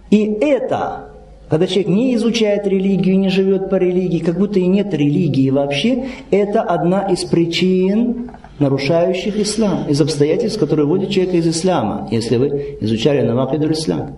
И 0.10 0.24
это 0.24 1.10
когда 1.50 1.68
человек 1.68 1.88
не 1.88 2.16
изучает 2.16 2.66
религию, 2.68 3.20
не 3.20 3.30
живет 3.30 3.70
по 3.70 3.76
религии, 3.76 4.18
как 4.18 4.40
будто 4.40 4.60
и 4.60 4.66
нет 4.66 4.92
религии 4.92 5.52
вообще, 5.52 6.06
это 6.32 6.62
одна 6.62 7.04
из 7.04 7.24
причин, 7.26 8.32
нарушающих 8.58 9.38
ислам, 9.40 9.88
из 9.88 10.02
обстоятельств, 10.02 10.60
которые 10.60 10.88
вводят 10.88 11.12
человека 11.12 11.38
из 11.38 11.48
ислама, 11.48 12.08
если 12.10 12.38
вы 12.38 12.78
изучали 12.82 13.22
Навакиdur 13.22 13.72
ислам. 13.72 14.16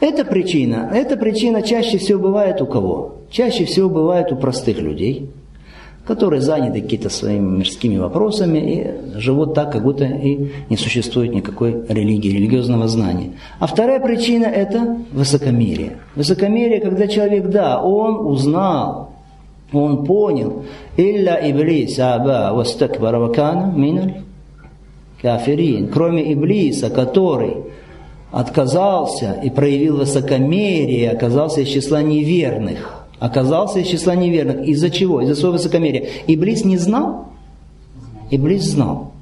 Эта 0.00 0.24
причина, 0.24 0.90
эта 0.94 1.16
причина 1.16 1.60
чаще 1.60 1.98
всего 1.98 2.20
бывает 2.20 2.62
у 2.62 2.66
кого? 2.66 3.15
Чаще 3.36 3.66
всего 3.66 3.90
бывает 3.90 4.32
у 4.32 4.36
простых 4.36 4.78
людей– 4.78 5.28
которые 6.06 6.40
заняты 6.40 6.80
какими-то 6.82 7.10
своими 7.10 7.58
мирскими 7.58 7.98
вопросами 7.98 8.58
и 8.58 9.18
живут 9.18 9.54
так, 9.54 9.72
как 9.72 9.82
будто 9.82 10.04
и 10.04 10.52
не 10.70 10.76
существует 10.76 11.34
никакой 11.34 11.84
религии, 11.88 12.28
религиозного 12.28 12.86
знания. 12.86 13.32
А 13.58 13.66
вторая 13.66 13.98
причина– 13.98 14.44
это 14.44 14.98
высокомерие. 15.10 15.96
Высокомерие, 16.14 16.80
когда 16.80 17.08
человек, 17.08 17.48
да, 17.48 17.82
он 17.82 18.24
узнал, 18.24 19.10
он 19.72 20.04
понял, 20.04 20.62
«Илля 20.96 21.36
иблис 21.50 21.98
аба 21.98 22.52
вастакбара 22.54 23.18
вакана 23.18 23.72
миналь 23.74 24.20
кафирин». 25.20 25.88
Кроме 25.88 26.32
Иблиса, 26.32 26.88
который 26.88 27.56
отказался 28.30 29.40
и 29.42 29.50
проявил 29.50 29.96
высокомерие, 29.96 31.10
оказался 31.10 31.62
из 31.62 31.68
числа 31.68 32.00
неверных– 32.00 32.92
оказался 33.18 33.80
из 33.80 33.88
числа 33.88 34.14
неверных. 34.14 34.66
Из-за 34.66 34.90
чего? 34.90 35.20
Из-за 35.20 35.34
своего 35.34 35.54
высокомерия. 35.54 36.08
Иблис 36.26 36.64
не 36.64 36.76
знал? 36.76 37.26
Иблис 38.30 38.64
знал. 38.64 39.12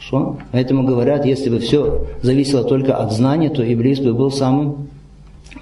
Что? 0.00 0.38
Поэтому 0.52 0.84
говорят, 0.84 1.26
если 1.26 1.50
бы 1.50 1.58
все 1.58 2.06
зависело 2.22 2.64
только 2.64 2.96
от 2.96 3.12
знания, 3.12 3.50
то 3.50 3.62
Иблис 3.62 4.00
бы 4.00 4.14
был 4.14 4.30
самым 4.30 4.88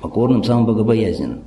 покорным, 0.01 0.45
самым 0.45 0.67
богобоязненным. 0.67 1.41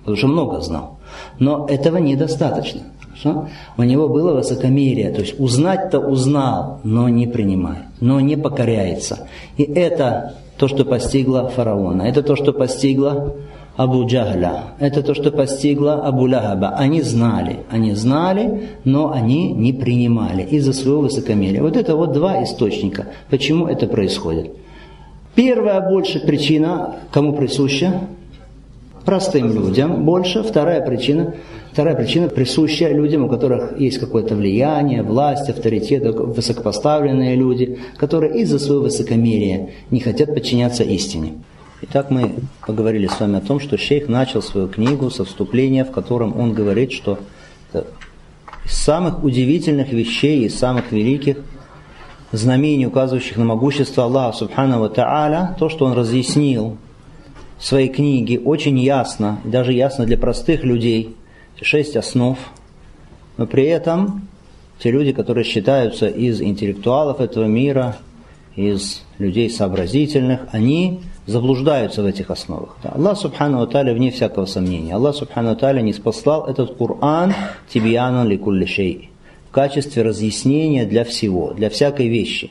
Потому 0.00 0.16
что 0.16 0.26
много 0.28 0.60
знал. 0.60 0.98
Но 1.38 1.66
этого 1.68 1.98
недостаточно. 1.98 2.82
Что? 3.14 3.48
У 3.76 3.82
него 3.82 4.08
было 4.08 4.32
высокомерие, 4.34 5.10
то 5.10 5.22
есть 5.22 5.40
узнать-то 5.40 5.98
узнал, 5.98 6.78
но 6.84 7.08
не 7.08 7.26
принимает, 7.26 7.86
но 8.00 8.20
не 8.20 8.36
покоряется. 8.36 9.26
И 9.56 9.64
это 9.64 10.36
то, 10.56 10.68
что 10.68 10.84
постигло 10.84 11.48
фараона, 11.48 12.02
это 12.02 12.22
то, 12.22 12.36
что 12.36 12.52
постигло 12.52 13.34
Абу 13.78 14.06
Джахля. 14.06 14.74
Это 14.80 15.04
то, 15.04 15.14
что 15.14 15.30
постигло 15.30 16.02
Абу 16.02 16.26
Лахаба. 16.26 16.70
Они 16.70 17.00
знали, 17.00 17.60
они 17.70 17.94
знали, 17.94 18.70
но 18.82 19.12
они 19.12 19.52
не 19.52 19.72
принимали 19.72 20.42
из-за 20.42 20.72
своего 20.72 21.02
высокомерия. 21.02 21.62
Вот 21.62 21.76
это 21.76 21.94
вот 21.94 22.12
два 22.12 22.42
источника, 22.42 23.06
почему 23.30 23.68
это 23.68 23.86
происходит. 23.86 24.50
Первая 25.36 25.80
больше 25.80 26.18
причина, 26.18 26.96
кому 27.12 27.34
присуща? 27.34 28.00
Простым 29.04 29.54
людям 29.54 30.04
больше. 30.04 30.42
Вторая 30.42 30.84
причина, 30.84 31.34
вторая 31.70 31.94
причина 31.94 32.28
присуща 32.28 32.88
людям, 32.88 33.26
у 33.26 33.28
которых 33.28 33.78
есть 33.78 33.98
какое-то 33.98 34.34
влияние, 34.34 35.04
власть, 35.04 35.48
авторитет, 35.50 36.02
высокопоставленные 36.04 37.36
люди, 37.36 37.78
которые 37.96 38.40
из-за 38.40 38.58
своего 38.58 38.82
высокомерия 38.82 39.68
не 39.92 40.00
хотят 40.00 40.34
подчиняться 40.34 40.82
истине. 40.82 41.34
Итак, 41.80 42.10
мы 42.10 42.34
поговорили 42.66 43.06
с 43.06 43.20
вами 43.20 43.38
о 43.38 43.40
том, 43.40 43.60
что 43.60 43.78
шейх 43.78 44.08
начал 44.08 44.42
свою 44.42 44.66
книгу 44.66 45.10
со 45.10 45.24
вступления, 45.24 45.84
в 45.84 45.92
котором 45.92 46.36
он 46.36 46.52
говорит, 46.52 46.90
что 46.90 47.20
из 48.64 48.72
самых 48.72 49.22
удивительных 49.22 49.92
вещей, 49.92 50.44
из 50.44 50.58
самых 50.58 50.90
великих 50.90 51.36
знамений, 52.32 52.86
указывающих 52.86 53.36
на 53.36 53.44
могущество 53.44 54.04
Аллаха 54.04 54.38
Субхану 54.38 54.88
Тааля, 54.88 55.54
то, 55.56 55.68
что 55.68 55.84
он 55.84 55.92
разъяснил 55.92 56.78
в 57.58 57.64
своей 57.64 57.88
книге 57.88 58.40
очень 58.40 58.76
ясно, 58.76 59.40
и 59.44 59.48
даже 59.48 59.72
ясно 59.72 60.04
для 60.04 60.18
простых 60.18 60.64
людей, 60.64 61.14
шесть 61.62 61.96
основ, 61.96 62.36
но 63.36 63.46
при 63.46 63.66
этом 63.66 64.26
те 64.80 64.90
люди, 64.90 65.12
которые 65.12 65.44
считаются 65.44 66.08
из 66.08 66.40
интеллектуалов 66.40 67.20
этого 67.20 67.44
мира, 67.44 67.98
из 68.56 69.04
людей 69.18 69.48
сообразительных, 69.48 70.40
они 70.50 71.02
заблуждаются 71.28 72.02
в 72.02 72.06
этих 72.06 72.30
основах. 72.30 72.76
Да. 72.82 72.90
Аллах 72.90 73.18
Субхану 73.18 73.60
Аталя, 73.60 73.92
вне 73.94 74.10
всякого 74.10 74.46
сомнения, 74.46 74.94
Аллах 74.94 75.14
Субхану 75.14 75.50
Аталя 75.50 75.82
не 75.82 75.92
спаслал 75.92 76.46
этот 76.46 76.76
Коран 76.76 77.34
тибьяна 77.68 78.24
ликулли 78.24 78.64
шей 78.64 79.10
в 79.48 79.52
качестве 79.52 80.02
разъяснения 80.02 80.86
для 80.86 81.04
всего, 81.04 81.52
для 81.52 81.68
всякой 81.68 82.08
вещи. 82.08 82.50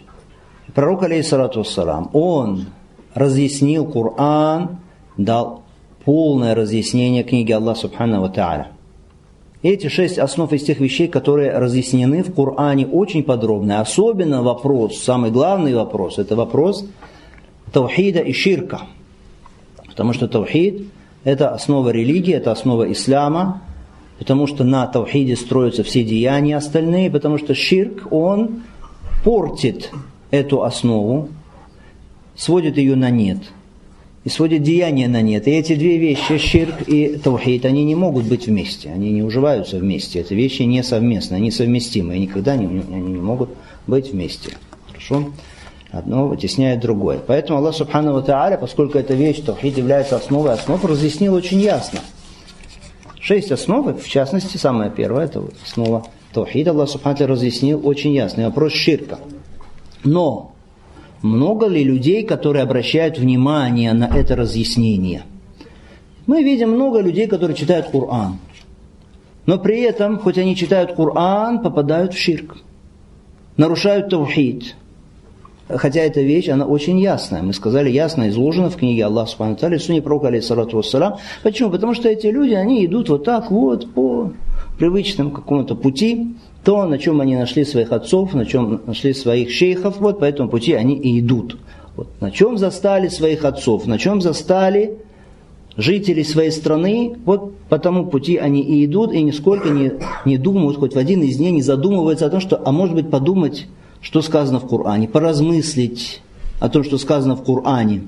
Пророк, 0.75 1.03
алейхиссалату 1.03 1.59
вассалам, 1.59 2.09
он 2.13 2.67
разъяснил 3.15 3.85
Коран, 3.87 4.77
дал 5.17 5.63
полное 6.05 6.53
разъяснение 6.53 7.23
книги 7.23 7.51
Аллаха 7.51 7.81
Субхану 7.81 8.23
Аталя. 8.23 8.67
Эти 9.63 9.87
шесть 9.87 10.19
основ 10.19 10.53
из 10.53 10.63
тех 10.63 10.79
вещей, 10.79 11.07
которые 11.07 11.57
разъяснены 11.57 12.21
в 12.21 12.31
Коране 12.31 12.85
очень 12.85 13.23
подробно. 13.23 13.81
Особенно 13.81 14.43
вопрос, 14.43 14.99
самый 14.99 15.31
главный 15.31 15.73
вопрос, 15.73 16.19
это 16.19 16.35
вопрос 16.35 16.85
таухида 17.71 18.19
и 18.19 18.33
ширка. 18.33 18.81
Потому 19.87 20.13
что 20.13 20.27
таухид– 20.27 20.83
это 21.23 21.49
основа 21.49 21.89
религии, 21.89 22.33
это 22.33 22.51
основа 22.51 22.91
ислама, 22.91 23.61
потому 24.19 24.47
что 24.47 24.63
на 24.63 24.87
таухиде 24.87 25.35
строятся 25.35 25.83
все 25.83 26.03
деяния 26.03 26.57
остальные, 26.57 27.11
потому 27.11 27.37
что 27.37 27.55
ширк, 27.55 28.07
он 28.11 28.63
портит 29.23 29.91
эту 30.31 30.63
основу, 30.63 31.29
сводит 32.35 32.77
ее 32.77 32.95
на 32.95 33.09
нет 33.09 33.39
и 34.23 34.29
сводит 34.29 34.61
деяния 34.63 35.07
на 35.07 35.21
нет. 35.21 35.47
И 35.47 35.51
эти 35.51 35.75
две 35.75 35.97
вещи, 35.97 36.37
ширк 36.37 36.81
и 36.87 37.17
таухид, 37.17 37.65
они 37.65 37.85
не 37.85 37.95
могут 37.95 38.25
быть 38.25 38.47
вместе, 38.47 38.89
они 38.89 39.11
не 39.11 39.23
уживаются 39.23 39.77
вместе. 39.77 40.19
Это 40.19 40.35
вещи 40.35 40.63
не 40.63 40.83
совместны, 40.83 41.35
они 41.35 41.49
совместимы, 41.49 42.17
и 42.17 42.19
никогда 42.19 42.55
не, 42.57 42.65
они 42.65 43.13
не 43.13 43.21
могут 43.21 43.51
быть 43.87 44.11
вместе. 44.11 44.57
Хорошо? 44.87 45.31
Одно 45.91 46.27
вытесняет 46.27 46.81
другое. 46.81 47.19
Поэтому 47.25 47.59
Аллах 47.59 47.75
Субхану 47.75 48.21
Тааля, 48.21 48.57
поскольку 48.57 48.97
эта 48.97 49.13
вещь, 49.13 49.41
Тавхид 49.41 49.77
является 49.77 50.17
основой 50.17 50.51
основ, 50.51 50.83
разъяснил 50.83 51.33
очень 51.33 51.61
ясно. 51.61 51.99
Шесть 53.19 53.51
основ, 53.51 54.01
в 54.01 54.07
частности, 54.07 54.57
самая 54.57 54.89
первая, 54.89 55.25
это 55.25 55.43
основа 55.63 56.05
Тавхида, 56.33 56.71
Аллах 56.71 56.89
Субхану 56.89 57.25
разъяснил 57.27 57.87
очень 57.87 58.13
ясно. 58.13 58.45
Вопрос 58.45 58.73
ширка. 58.73 59.19
Но 60.03 60.51
много 61.21 61.67
ли 61.67 61.83
людей, 61.83 62.23
которые 62.23 62.63
обращают 62.63 63.17
внимание 63.17 63.93
на 63.93 64.05
это 64.05 64.35
разъяснение? 64.35 65.23
Мы 66.25 66.43
видим 66.43 66.71
много 66.71 66.99
людей, 66.99 67.27
которые 67.27 67.55
читают 67.55 67.87
Коран. 67.89 68.39
но 69.45 69.57
при 69.57 69.79
этом, 69.81 70.19
хоть 70.19 70.37
они 70.37 70.55
читают 70.55 70.93
Коран, 70.95 71.61
попадают 71.61 72.13
в 72.13 72.19
ширк, 72.19 72.57
нарушают 73.55 74.09
таухид. 74.09 74.75
Хотя 75.69 76.01
эта 76.01 76.21
вещь, 76.21 76.47
она 76.47 76.65
очень 76.65 76.99
ясная. 76.99 77.41
Мы 77.41 77.53
сказали, 77.53 77.89
ясно 77.89 78.29
изложена 78.29 78.69
в 78.69 78.77
книге 78.77 79.05
Аллаха 79.05 79.31
Субхану 79.31 79.55
Таля, 79.57 79.79
Суне 79.79 80.01
Пророка, 80.01 80.27
алейхиссалату 80.27 80.77
вассалам. 80.77 81.17
Почему? 81.43 81.69
Потому 81.69 81.93
что 81.93 82.07
эти 82.07 82.27
люди, 82.27 82.53
они 82.53 82.85
идут 82.85 83.09
вот 83.09 83.25
так 83.25 83.51
вот 83.51 83.91
по 83.93 84.31
привычному 84.79 85.31
какому-то 85.31 85.75
пути, 85.75 86.35
то, 86.63 86.85
на 86.85 86.97
чем 86.97 87.19
они 87.19 87.35
нашли 87.35 87.65
своих 87.65 87.91
отцов, 87.91 88.33
на 88.33 88.45
чем 88.45 88.81
нашли 88.85 89.13
своих 89.13 89.51
шейхов, 89.51 89.99
вот 89.99 90.19
по 90.19 90.25
этому 90.25 90.49
пути 90.49 90.73
они 90.73 90.95
и 90.95 91.19
идут. 91.19 91.57
Вот, 91.95 92.07
на 92.21 92.31
чем 92.31 92.57
застали 92.57 93.07
своих 93.09 93.43
отцов, 93.43 93.87
на 93.87 93.97
чем 93.97 94.21
застали 94.21 94.97
жителей 95.75 96.23
своей 96.23 96.51
страны, 96.51 97.15
вот 97.25 97.55
по 97.69 97.77
тому 97.77 98.05
пути 98.05 98.37
они 98.37 98.61
и 98.61 98.85
идут, 98.85 99.13
и 99.13 99.21
нисколько 99.21 99.69
не, 99.69 99.93
не 100.25 100.37
думают, 100.37 100.77
хоть 100.77 100.95
в 100.95 100.97
один 100.97 101.23
из 101.23 101.37
дней 101.37 101.51
не 101.51 101.61
задумываются 101.61 102.25
о 102.25 102.29
том, 102.29 102.39
что, 102.39 102.61
а 102.63 102.71
может 102.71 102.95
быть, 102.95 103.09
подумать, 103.09 103.67
что 104.01 104.21
сказано 104.21 104.59
в 104.59 104.67
Коране, 104.67 105.07
поразмыслить 105.07 106.21
о 106.59 106.69
том, 106.69 106.83
что 106.83 106.97
сказано 106.97 107.35
в 107.35 107.43
Коране. 107.43 108.03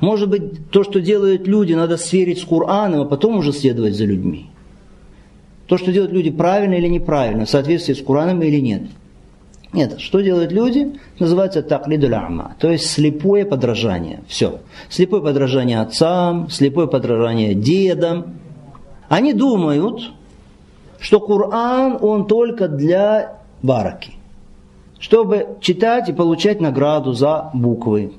Может 0.00 0.28
быть, 0.28 0.70
то, 0.70 0.84
что 0.84 1.00
делают 1.00 1.46
люди, 1.46 1.72
надо 1.72 1.96
сверить 1.96 2.40
с 2.40 2.44
Кораном, 2.44 3.00
а 3.00 3.04
потом 3.04 3.36
уже 3.38 3.52
следовать 3.52 3.94
за 3.94 4.04
людьми. 4.04 4.46
То, 5.66 5.76
что 5.76 5.92
делают 5.92 6.12
люди, 6.12 6.30
правильно 6.30 6.74
или 6.74 6.86
неправильно, 6.86 7.44
в 7.44 7.50
соответствии 7.50 7.94
с 7.94 8.02
Кораном 8.02 8.42
или 8.42 8.60
нет– 8.60 8.82
нет, 9.72 10.00
что 10.00 10.20
делают 10.20 10.50
люди? 10.50 10.98
Называется 11.18 11.62
таклидуль 11.62 12.14
ама, 12.14 12.56
то 12.58 12.70
есть 12.70 12.90
слепое 12.90 13.44
подражание. 13.44 14.22
Все. 14.26 14.60
Слепое 14.88 15.22
подражание 15.22 15.80
отцам, 15.80 16.48
слепое 16.48 16.86
подражание 16.86 17.54
дедам. 17.54 18.38
Они 19.08 19.34
думают, 19.34 20.10
что 20.98 21.20
Коран, 21.20 21.98
он 22.00 22.26
только 22.26 22.68
для 22.68 23.38
бараки. 23.62 24.12
Чтобы 24.98 25.56
читать 25.60 26.08
и 26.08 26.12
получать 26.12 26.60
награду 26.60 27.12
за 27.12 27.50
буквы. 27.54 28.12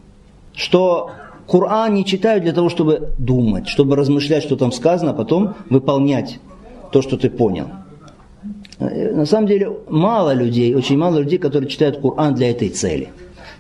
Что 0.54 1.12
Коран 1.48 1.94
не 1.94 2.06
читают 2.06 2.44
для 2.44 2.54
того, 2.54 2.70
чтобы 2.70 3.14
думать, 3.18 3.68
чтобы 3.68 3.96
размышлять, 3.96 4.44
что 4.44 4.56
там 4.56 4.72
сказано, 4.72 5.12
а 5.12 5.14
потом 5.14 5.56
выполнять 5.70 6.40
то, 6.92 7.02
что 7.02 7.18
ты 7.18 7.30
понял. 7.30 7.68
Э, 8.80 9.12
на 9.14 9.26
самом 9.26 9.48
деле 9.48 9.72
мало 9.90 10.34
людей, 10.34 10.76
очень 10.76 10.98
мало 10.98 11.20
людей, 11.20 11.40
которые 11.40 11.70
читают 11.70 12.00
Коран 12.02 12.36
для 12.36 12.52
этой 12.52 12.70
цели. 12.70 13.10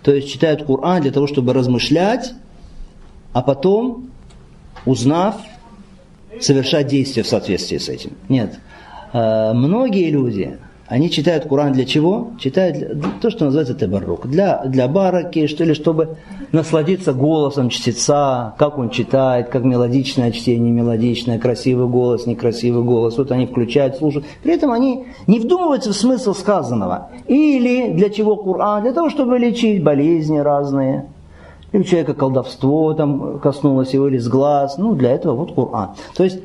То 0.03 0.13
есть 0.13 0.29
читают 0.29 0.63
Коран 0.65 1.01
для 1.01 1.11
того, 1.11 1.27
чтобы 1.27 1.53
размышлять, 1.53 2.33
а 3.33 3.41
потом, 3.41 4.09
узнав, 4.85 5.35
совершать 6.39 6.87
действия 6.87 7.23
в 7.23 7.27
соответствии 7.27 7.77
с 7.77 7.89
этим. 7.89 8.11
Нет. 8.29 8.59
Э, 9.13 9.53
многие 9.53 10.09
люди, 10.11 10.57
они 10.89 11.11
читают 11.11 11.45
Коран 11.45 11.71
для 11.71 11.85
чего? 11.85 12.31
Читают 12.39 12.77
для, 12.77 12.89
то, 13.21 13.29
что 13.29 13.45
называется 13.45 13.75
табаррук. 13.75 14.25
Для, 14.25 14.63
для 14.65 14.87
бараки, 14.87 15.45
что 15.45 15.63
ли, 15.63 15.75
чтобы 15.75 16.17
насладиться 16.51 17.13
голосом 17.13 17.69
чтеца, 17.69 18.55
как 18.57 18.79
он 18.79 18.89
читает, 18.89 19.49
как 19.49 19.63
мелодичное 19.63 20.31
чтение, 20.31 20.71
мелодичное, 20.71 21.37
красивый 21.37 21.87
голос, 21.87 22.25
некрасивый 22.25 22.83
голос. 22.83 23.19
Вот 23.19 23.31
они 23.31 23.45
включают, 23.45 23.97
слушают. 23.97 24.25
При 24.41 24.55
этом 24.55 24.71
они 24.71 25.05
не 25.27 25.39
вдумываются 25.39 25.93
в 25.93 25.95
смысл 25.95 26.33
сказанного. 26.33 27.09
Или 27.27 27.93
для 27.93 28.09
чего 28.09 28.35
Коран? 28.35 28.81
Для 28.81 28.91
того, 28.91 29.11
чтобы 29.11 29.37
лечить 29.37 29.83
болезни 29.83 30.39
разные. 30.39 31.05
Или 31.71 31.81
у 31.81 31.83
человека 31.83 32.15
колдовство 32.15 32.95
там 32.95 33.37
коснулось 33.37 33.93
его, 33.93 34.07
или 34.07 34.17
с 34.17 34.27
глаз. 34.27 34.79
Ну, 34.79 34.95
для 34.95 35.11
этого 35.11 35.35
вот 35.35 35.53
Коран. 35.53 35.89
То 36.15 36.23
есть 36.23 36.39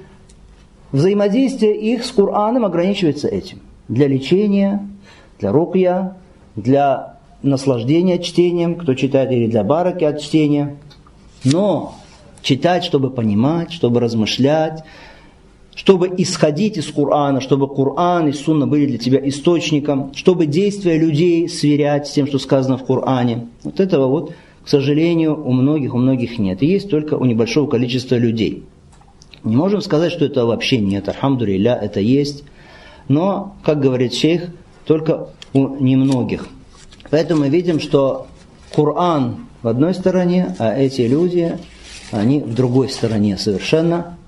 взаимодействие 0.92 1.74
их 1.74 2.04
с 2.04 2.12
Кораном 2.12 2.66
ограничивается 2.66 3.26
этим 3.26 3.60
для 3.88 4.08
лечения, 4.08 4.88
для 5.38 5.52
рукья, 5.52 6.16
для 6.56 7.18
наслаждения 7.42 8.18
чтением, 8.18 8.76
кто 8.76 8.94
читает, 8.94 9.30
или 9.30 9.46
для 9.46 9.64
бараки 9.64 10.04
от 10.04 10.20
чтения. 10.20 10.76
Но 11.44 11.94
читать, 12.42 12.84
чтобы 12.84 13.10
понимать, 13.10 13.72
чтобы 13.72 14.00
размышлять, 14.00 14.84
чтобы 15.74 16.12
исходить 16.16 16.78
из 16.78 16.86
Корана, 16.86 17.40
чтобы 17.40 17.72
Коран 17.72 18.28
и 18.28 18.32
Сунна 18.32 18.66
были 18.66 18.86
для 18.86 18.98
тебя 18.98 19.20
источником, 19.28 20.12
чтобы 20.14 20.46
действия 20.46 20.96
людей 20.96 21.48
сверять 21.48 22.06
с 22.06 22.12
тем, 22.12 22.26
что 22.26 22.38
сказано 22.38 22.78
в 22.78 22.86
Коране. 22.86 23.48
Вот 23.64 23.80
этого 23.80 24.06
вот, 24.06 24.32
к 24.64 24.68
сожалению, 24.68 25.44
у 25.44 25.52
многих, 25.52 25.94
у 25.94 25.98
многих 25.98 26.38
нет. 26.38 26.62
И 26.62 26.66
есть 26.66 26.88
только 26.88 27.14
у 27.14 27.24
небольшого 27.24 27.68
количества 27.68 28.14
людей. 28.16 28.62
Не 29.42 29.56
можем 29.56 29.82
сказать, 29.82 30.12
что 30.12 30.24
это 30.24 30.46
вообще 30.46 30.78
нет. 30.78 31.08
Альхамду 31.08 31.44
это 31.44 32.00
есть 32.00 32.44
но, 33.08 33.56
как 33.62 33.80
говорит 33.80 34.14
шейх, 34.14 34.48
только 34.86 35.28
у 35.52 35.76
немногих. 35.76 36.48
Поэтому 37.10 37.42
мы 37.42 37.48
видим, 37.48 37.80
что 37.80 38.26
Коран 38.74 39.46
в 39.62 39.68
одной 39.68 39.94
стороне, 39.94 40.54
а 40.58 40.76
эти 40.76 41.02
люди, 41.02 41.58
они 42.10 42.40
в 42.40 42.54
другой 42.54 42.88
стороне 42.88 43.36
совершенно. 43.36 44.18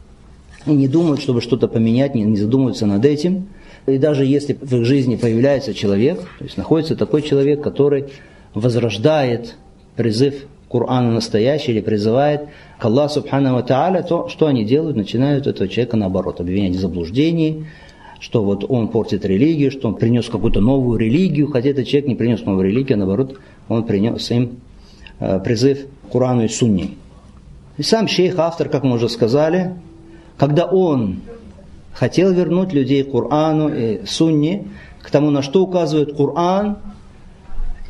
И 0.66 0.70
не 0.70 0.88
думают, 0.88 1.20
чтобы 1.20 1.40
что-то 1.40 1.68
поменять, 1.68 2.14
не, 2.14 2.36
задумываются 2.36 2.86
над 2.86 3.04
этим. 3.04 3.48
И 3.86 3.98
даже 3.98 4.24
если 4.24 4.52
в 4.54 4.72
их 4.72 4.84
жизни 4.84 5.16
появляется 5.16 5.74
человек, 5.74 6.20
то 6.38 6.44
есть 6.44 6.56
находится 6.56 6.96
такой 6.96 7.22
человек, 7.22 7.62
который 7.62 8.06
возрождает 8.54 9.56
призыв 9.94 10.46
Корана 10.68 11.12
настоящий 11.12 11.72
или 11.72 11.80
призывает 11.80 12.48
к 12.78 12.84
Аллаху 12.84 13.14
Субхану 13.14 13.62
Тааля, 13.62 14.02
то 14.02 14.28
что 14.28 14.46
они 14.46 14.64
делают? 14.64 14.96
Начинают 14.96 15.46
этого 15.46 15.68
человека 15.68 15.96
наоборот 15.96 16.40
обвинять 16.40 16.74
в 16.74 16.80
заблуждении, 16.80 17.66
что 18.20 18.42
вот 18.42 18.64
он 18.68 18.88
портит 18.88 19.24
религию, 19.24 19.70
что 19.70 19.88
он 19.88 19.94
принес 19.94 20.28
какую-то 20.28 20.60
новую 20.60 20.98
религию, 20.98 21.48
хотя 21.48 21.70
этот 21.70 21.86
человек 21.86 22.08
не 22.08 22.14
принес 22.14 22.44
новую 22.44 22.68
религию, 22.68 22.96
а 22.96 22.98
наоборот, 22.98 23.38
он 23.68 23.84
принес 23.84 24.30
им 24.30 24.60
э, 25.20 25.40
призыв 25.40 25.86
к 26.08 26.12
Курану 26.12 26.44
и 26.44 26.48
Сунне. 26.48 26.90
И 27.76 27.82
сам 27.82 28.08
шейх, 28.08 28.38
автор, 28.38 28.68
как 28.68 28.84
мы 28.84 28.94
уже 28.94 29.08
сказали, 29.08 29.74
когда 30.38 30.64
он 30.64 31.20
хотел 31.92 32.32
вернуть 32.32 32.72
людей 32.72 33.02
к 33.04 33.10
Курану 33.10 33.68
и 33.68 34.06
Сунне, 34.06 34.68
к 35.02 35.10
тому, 35.10 35.30
на 35.30 35.42
что 35.42 35.62
указывает 35.62 36.14
Куран, 36.14 36.78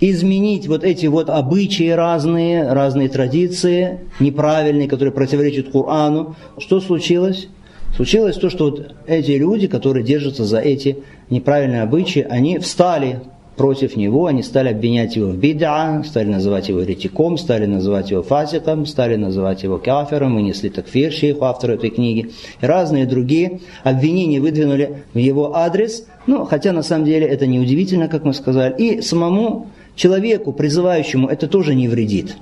изменить 0.01 0.67
вот 0.67 0.85
эти 0.85 1.07
вот 1.07 1.31
обычаи 1.31 1.89
разные, 1.89 2.71
разные 2.73 3.09
традиции, 3.09 4.01
неправильные, 4.21 4.89
которые 4.89 5.13
противоречат 5.13 5.71
Курану, 5.71 6.37
что 6.59 6.81
случилось? 6.81 7.49
Случилось 7.97 8.37
то, 8.37 8.51
что 8.51 8.67
вот 8.67 8.95
эти 9.07 9.31
люди, 9.33 9.69
которые 9.69 10.05
держатся 10.05 10.45
за 10.45 10.59
эти 10.59 10.99
неправильные 11.31 11.81
обычаи, 11.81 12.27
они 12.29 12.59
встали 12.59 13.21
против 13.57 13.97
него, 13.97 14.27
они 14.27 14.43
стали 14.43 14.69
обвинять 14.69 15.17
его 15.17 15.31
в 15.31 15.39
бида, 15.39 16.03
стали 16.07 16.27
называть 16.29 16.69
его 16.69 16.81
еретиком, 16.81 17.39
стали 17.39 17.65
называть 17.65 18.11
его 18.11 18.23
фасиком, 18.23 18.85
стали 18.85 19.17
называть 19.17 19.63
его 19.63 19.79
кафером, 19.79 20.35
вынесли 20.35 20.69
такфир 20.69 21.11
шейху, 21.11 21.47
автору 21.47 21.73
этой 21.73 21.89
книги. 21.89 22.33
И 22.61 22.67
разные 22.67 23.07
другие 23.07 23.61
обвинения 23.83 24.41
выдвинули 24.41 25.05
в 25.15 25.19
его 25.19 25.57
адрес, 25.57 26.07
ну, 26.27 26.45
хотя 26.45 26.73
на 26.73 26.83
самом 26.83 27.07
деле 27.07 27.27
это 27.27 27.47
не 27.47 27.59
удивительно, 27.59 28.09
как 28.09 28.25
мы 28.25 28.35
сказали. 28.35 28.75
И 28.77 29.01
самому 29.01 29.69
человеку, 29.95 30.53
призывающему, 30.53 31.29
это 31.29 31.49
тоже 31.49 31.75
не 31.75 31.89
вредит. 31.89 32.37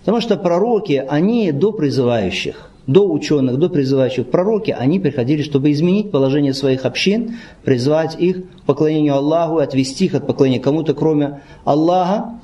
Потому 0.00 0.20
что 0.20 0.36
пророки, 0.36 1.04
они 1.08 1.52
до 1.52 1.70
призывающих– 1.70 2.70
до 2.86 3.08
ученых, 3.08 3.58
до 3.58 3.68
призывающих 3.68 4.30
пророки, 4.30 4.70
они 4.70 5.00
приходили, 5.00 5.42
чтобы 5.42 5.72
изменить 5.72 6.10
положение 6.10 6.52
своих 6.52 6.84
общин, 6.84 7.36
призвать 7.64 8.18
их 8.18 8.42
к 8.42 8.62
поклонению 8.66 9.14
Аллаху, 9.14 9.58
отвести 9.58 10.06
их 10.06 10.14
от 10.14 10.26
поклонения 10.26 10.60
кому-то, 10.60 10.94
кроме 10.94 11.40
Аллаха. 11.64 12.40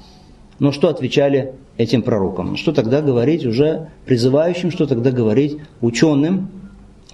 Но 0.59 0.73
что 0.73 0.89
отвечали 0.89 1.53
этим 1.77 2.03
пророкам? 2.03 2.57
Что 2.57 2.73
тогда 2.73 3.03
говорить 3.03 3.45
уже 3.45 3.89
призывающим, 4.07 4.71
что 4.71 4.87
тогда 4.87 5.11
говорить 5.11 5.59
ученым? 5.81 6.49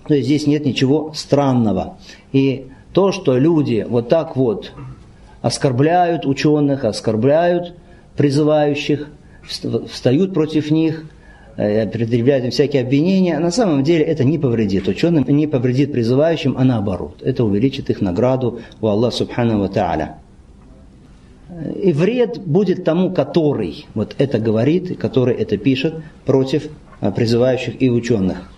То 0.07 0.15
есть 0.15 0.27
здесь 0.27 0.47
нет 0.47 0.65
ничего 0.65 1.13
странного. 1.15 1.99
И 2.33 2.67
то, 2.93 3.11
что 3.11 3.37
люди 3.37 3.85
вот 3.89 4.09
так 4.09 4.37
вот 4.37 4.73
оскорбляют 5.43 6.27
ученых, 6.27 6.85
оскорбляют 6.85 7.75
призывающих, 8.17 9.09
встают 9.43 10.33
против 10.33 10.71
них– 10.71 11.07
предъявляют 11.57 12.45
им 12.45 12.51
всякие 12.51 12.83
обвинения, 12.83 13.39
на 13.39 13.51
самом 13.51 13.83
деле 13.83 14.05
это 14.05 14.25
не 14.25 14.39
повредит 14.39 14.89
ученым, 14.89 15.25
не 15.27 15.47
повредит 15.47 15.93
призывающим, 15.93 16.55
а 16.59 16.65
наоборот. 16.65 17.23
Это 17.23 17.45
увеличит 17.45 17.89
их 17.89 18.01
награду 18.03 18.61
у 18.81 18.87
Аллаха 18.87 19.17
Субхану 19.17 19.61
Ва 19.61 19.69
Та'аля. 19.69 20.17
И 21.83 21.93
вред 21.93 22.41
будет 22.45 22.85
тому, 22.85 23.11
который 23.11 23.87
вот 23.95 24.15
это 24.19 24.39
говорит, 24.39 24.99
который 24.99 25.35
это 25.35 25.57
пишет 25.57 25.95
против 26.27 26.69
э, 27.01 27.11
призывающих 27.11 27.81
и 27.81 27.89
ученых. 27.89 28.51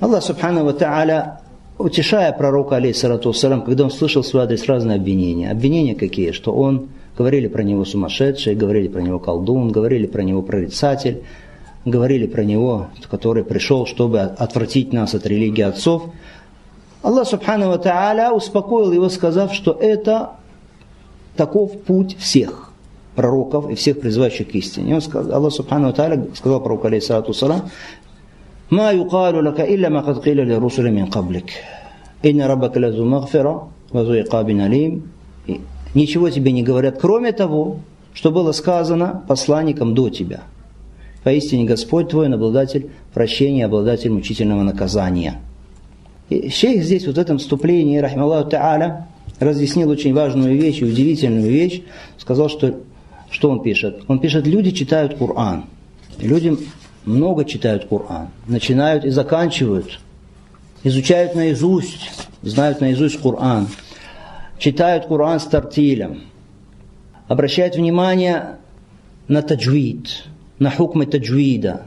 Аллах 0.00 0.22
Субхану 0.22 0.64
Ва 0.64 0.70
Та'аля, 0.70 1.40
утешая 1.76 2.32
пророка, 2.32 2.76
алейхиссалату 2.76 3.28
вассалам, 3.28 3.62
когда 3.62 3.84
он 3.84 3.90
слышал 3.90 4.24
свой 4.24 4.44
адрес 4.44 4.64
разные 4.66 4.96
обвинения. 4.96 5.50
Обвинения 5.50 5.94
какие? 5.94 6.30
Что 6.30 6.54
он, 6.54 6.88
говорили 7.18 7.48
про 7.48 7.62
него 7.62 7.84
сумасшедший, 7.84 8.54
говорили 8.54 8.88
про 8.88 9.00
него 9.00 9.18
колдун, 9.18 9.70
говорили 9.70 10.06
про 10.06 10.22
него 10.22 10.42
прорицатель, 10.42 11.22
говорили 11.84 12.26
про 12.26 12.44
него, 12.44 12.88
который 13.10 13.44
пришел, 13.44 13.86
чтобы 13.86 14.20
отвратить 14.20 14.92
нас 14.92 15.14
от 15.14 15.26
религии 15.26 15.62
отцов. 15.62 16.04
Аллах 17.02 17.28
Субхану 17.28 17.68
Ва 17.68 17.78
Тааля 17.78 18.32
успокоил 18.32 18.92
его, 18.92 19.08
сказав, 19.08 19.52
что 19.52 19.72
это 19.72 20.30
таков 21.36 21.78
путь 21.82 22.16
всех 22.18 22.70
пророков 23.14 23.70
и 23.70 23.74
всех 23.74 24.00
призывающих 24.00 24.50
к 24.50 24.54
истине. 24.54 24.94
Он 24.94 25.00
сказал, 25.02 25.34
Аллах 25.34 25.52
Субхану 25.52 25.88
Ва 25.88 25.92
Тааля 25.92 26.26
сказал 26.34 26.60
пророку, 26.60 26.86
алейхиссалату 26.86 27.34
салам, 27.34 27.70
«Ма 28.70 28.92
юкалу 28.94 29.42
лака 29.42 29.62
илля 29.62 29.90
ма 29.90 30.02
кад 30.02 30.24
ли 30.24 30.54
русули 30.54 30.90
мин 30.90 31.10
каблик. 31.10 31.44
Инна 32.22 32.48
рабака 32.48 32.78
лазу 32.78 33.04
магфира, 33.04 33.68
вазу 33.90 34.18
икабин 34.18 34.60
алим». 34.60 35.10
Ничего 35.94 36.28
тебе 36.30 36.50
не 36.50 36.62
говорят, 36.62 36.98
кроме 37.00 37.32
того, 37.32 37.76
что 38.14 38.30
было 38.30 38.52
сказано 38.52 39.22
посланникам 39.28 39.94
до 39.94 40.10
тебя. 40.10 40.42
Поистине 41.24 41.64
Господь 41.64 42.10
твой, 42.10 42.32
обладатель 42.32 42.90
прощения, 43.14 43.64
обладатель 43.64 44.10
мучительного 44.10 44.62
наказания. 44.62 45.40
И 46.28 46.50
шейх 46.50 46.84
здесь 46.84 47.06
вот 47.06 47.16
в 47.16 47.18
этом 47.18 47.38
вступлении, 47.38 47.96
рахмаллаху 47.98 48.50
та'аля, 48.50 49.04
разъяснил 49.40 49.88
очень 49.88 50.14
важную 50.14 50.56
вещь 50.56 50.82
удивительную 50.82 51.50
вещь. 51.50 51.82
Сказал, 52.18 52.50
что, 52.50 52.78
что 53.30 53.50
он 53.50 53.62
пишет? 53.62 54.02
Он 54.06 54.18
пишет, 54.18 54.46
люди 54.46 54.70
читают 54.70 55.16
Коран. 55.16 55.64
Люди 56.18 56.56
много 57.06 57.46
читают 57.46 57.86
Коран. 57.86 58.28
Начинают 58.46 59.06
и 59.06 59.10
заканчивают. 59.10 60.00
Изучают 60.82 61.34
наизусть, 61.34 62.10
знают 62.42 62.82
наизусть 62.82 63.20
Коран. 63.20 63.68
Читают 64.58 65.06
Коран 65.06 65.40
с 65.40 65.44
тартилем. 65.44 66.20
Обращают 67.28 67.76
внимание 67.76 68.56
на 69.26 69.40
таджвид, 69.40 70.24
на 70.58 70.70
хукмы 70.70 71.06
таджвида, 71.06 71.82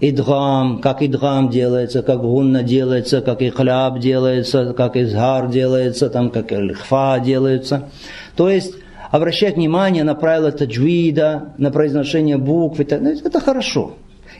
идгам, 0.00 0.80
как 0.80 1.02
идгам 1.02 1.48
делается, 1.48 2.02
как 2.02 2.20
гунна 2.20 2.62
делается, 2.62 3.20
как 3.22 3.42
ихляб 3.42 3.98
делается, 3.98 4.74
как 4.74 4.96
изгар 4.96 5.48
делается, 5.48 6.10
там, 6.10 6.30
как 6.30 6.52
лихфа 6.52 7.20
делается. 7.24 7.88
То 8.36 8.50
есть 8.50 8.74
обращать 9.10 9.56
внимание 9.56 10.04
на 10.04 10.14
правила 10.14 10.52
таджвида, 10.52 11.54
на 11.58 11.70
произношение 11.70 12.36
букв. 12.36 12.80
Это, 12.80 12.96
это 12.96 13.40
хорошо, 13.40 13.94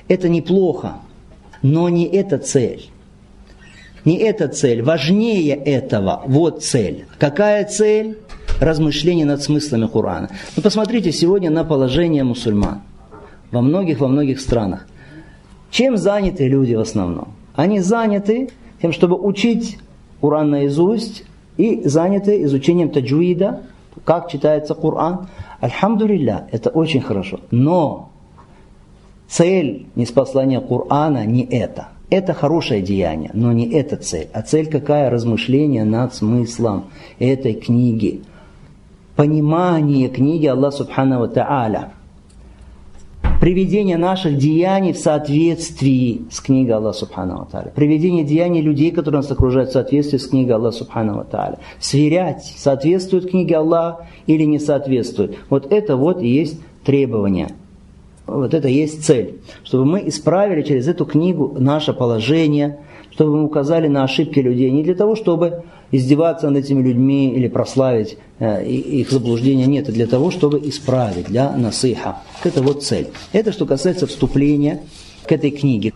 это 0.09 0.29
неплохо, 0.29 0.99
но 1.63 1.89
не 1.89 2.05
это 2.07 2.39
цель. 2.39 2.91
Не 4.05 4.19
эта 4.19 4.47
цель. 4.47 4.83
Важнее 4.83 5.57
этого, 5.57 6.23
вот 6.27 6.63
цель. 6.63 7.07
Какая 7.19 7.65
цель? 7.65 8.17
Размышление 8.61 9.27
над 9.27 9.43
смыслами 9.43 9.89
Корана. 9.89 10.31
Ну 10.57 10.63
посмотрите 10.63 11.11
сегодня 11.11 11.51
на 11.51 11.65
положение 11.65 12.23
мусульман 12.23 12.83
во 13.51 13.61
многих, 13.61 14.01
во 14.01 14.09
многих 14.09 14.41
странах. 14.41 14.87
Чем 15.71 15.97
заняты 15.97 16.49
люди 16.49 16.75
в 16.75 16.81
основном? 16.81 17.29
Они 17.55 17.81
заняты 17.81 18.51
тем, 18.81 18.93
чтобы 18.93 19.17
учить 19.17 19.79
Коран 20.21 20.51
наизусть 20.51 21.25
и 21.57 21.83
заняты 21.89 22.43
изучением 22.45 22.91
таджуида, 22.91 23.63
как 24.05 24.31
читается 24.31 24.75
Коран. 24.75 25.29
Альхамдулилля, 25.61 26.49
это 26.53 26.71
очень 26.71 27.01
хорошо. 27.01 27.41
Но 27.51 28.11
цель 29.29 29.87
неспослания 29.95 30.61
Корана 30.61 31.25
не 31.25 31.45
это. 31.45 31.89
Это 32.09 32.35
хорошее 32.35 32.83
деяние, 32.83 33.31
но 33.35 33.53
не 33.53 33.69
эта 33.73 33.97
цель. 33.97 34.29
А 34.33 34.43
цель 34.43 34.67
какая? 34.71 35.11
Размышление 35.11 35.85
над 35.85 36.15
смыслом 36.15 36.87
этой 37.19 37.55
книги. 37.55 38.23
Понимание 39.17 40.09
книги 40.09 40.47
Аллаха 40.47 40.77
Субхану 40.77 41.27
Тааля 41.27 41.93
приведение 43.41 43.97
наших 43.97 44.39
деяний 44.39 44.93
в 44.93 44.99
соответствии 44.99 46.23
с 46.31 46.41
книгой 46.41 46.75
Аллаха 46.75 46.99
Субхану 46.99 47.47
Тааля. 47.51 47.73
Приведение 47.75 48.25
деяний 48.25 48.61
людей, 48.61 48.91
которые 48.91 49.21
нас 49.21 49.31
окружают 49.31 49.71
в 49.71 49.73
соответствии 49.73 50.19
с 50.19 50.27
книгой 50.27 50.55
Аллаха 50.55 50.79
Субхану 50.79 51.25
Тааля. 51.31 51.59
Сверять, 51.79 52.45
соответствует 52.57 53.31
книге 53.31 53.59
Аллаха 53.59 54.07
или 54.27 54.45
не 54.45 54.59
соответствует. 54.59 55.37
Вот 55.51 55.73
это 55.73 55.97
вот 55.97 56.23
и 56.23 56.29
есть 56.29 56.61
требование. 56.85 57.49
Вот 58.27 58.55
это 58.55 58.69
и 58.69 58.75
есть 58.75 59.05
цель. 59.05 59.39
Чтобы 59.63 59.85
мы 59.85 60.09
исправили 60.09 60.63
через 60.63 60.89
эту 60.89 61.05
книгу 61.05 61.57
наше 61.59 61.93
положение, 61.93 62.79
чтобы 63.11 63.37
мы 63.37 63.45
указали 63.45 63.87
на 63.89 64.03
ошибки 64.03 64.41
людей. 64.41 64.71
Не 64.71 64.83
для 64.83 64.95
того, 64.95 65.15
чтобы 65.15 65.63
издеваться 65.97 66.49
над 66.51 66.65
этими 66.65 66.83
людьми 66.83 67.33
или 67.35 67.49
прославить 67.49 68.19
э, 68.39 68.67
их 68.67 69.11
заблуждения. 69.11 69.67
Нет, 69.67 69.85
это 69.85 69.93
для 69.93 70.07
того, 70.07 70.31
чтобы 70.31 70.59
исправить, 70.69 71.27
для 71.27 71.53
насыха. 71.57 72.19
Это 72.45 72.63
вот 72.63 72.83
цель. 72.83 73.09
Это 73.33 73.53
что 73.53 73.67
касается 73.67 74.07
вступления 74.07 74.83
к 75.27 75.33
этой 75.33 75.51
книге. 75.51 75.93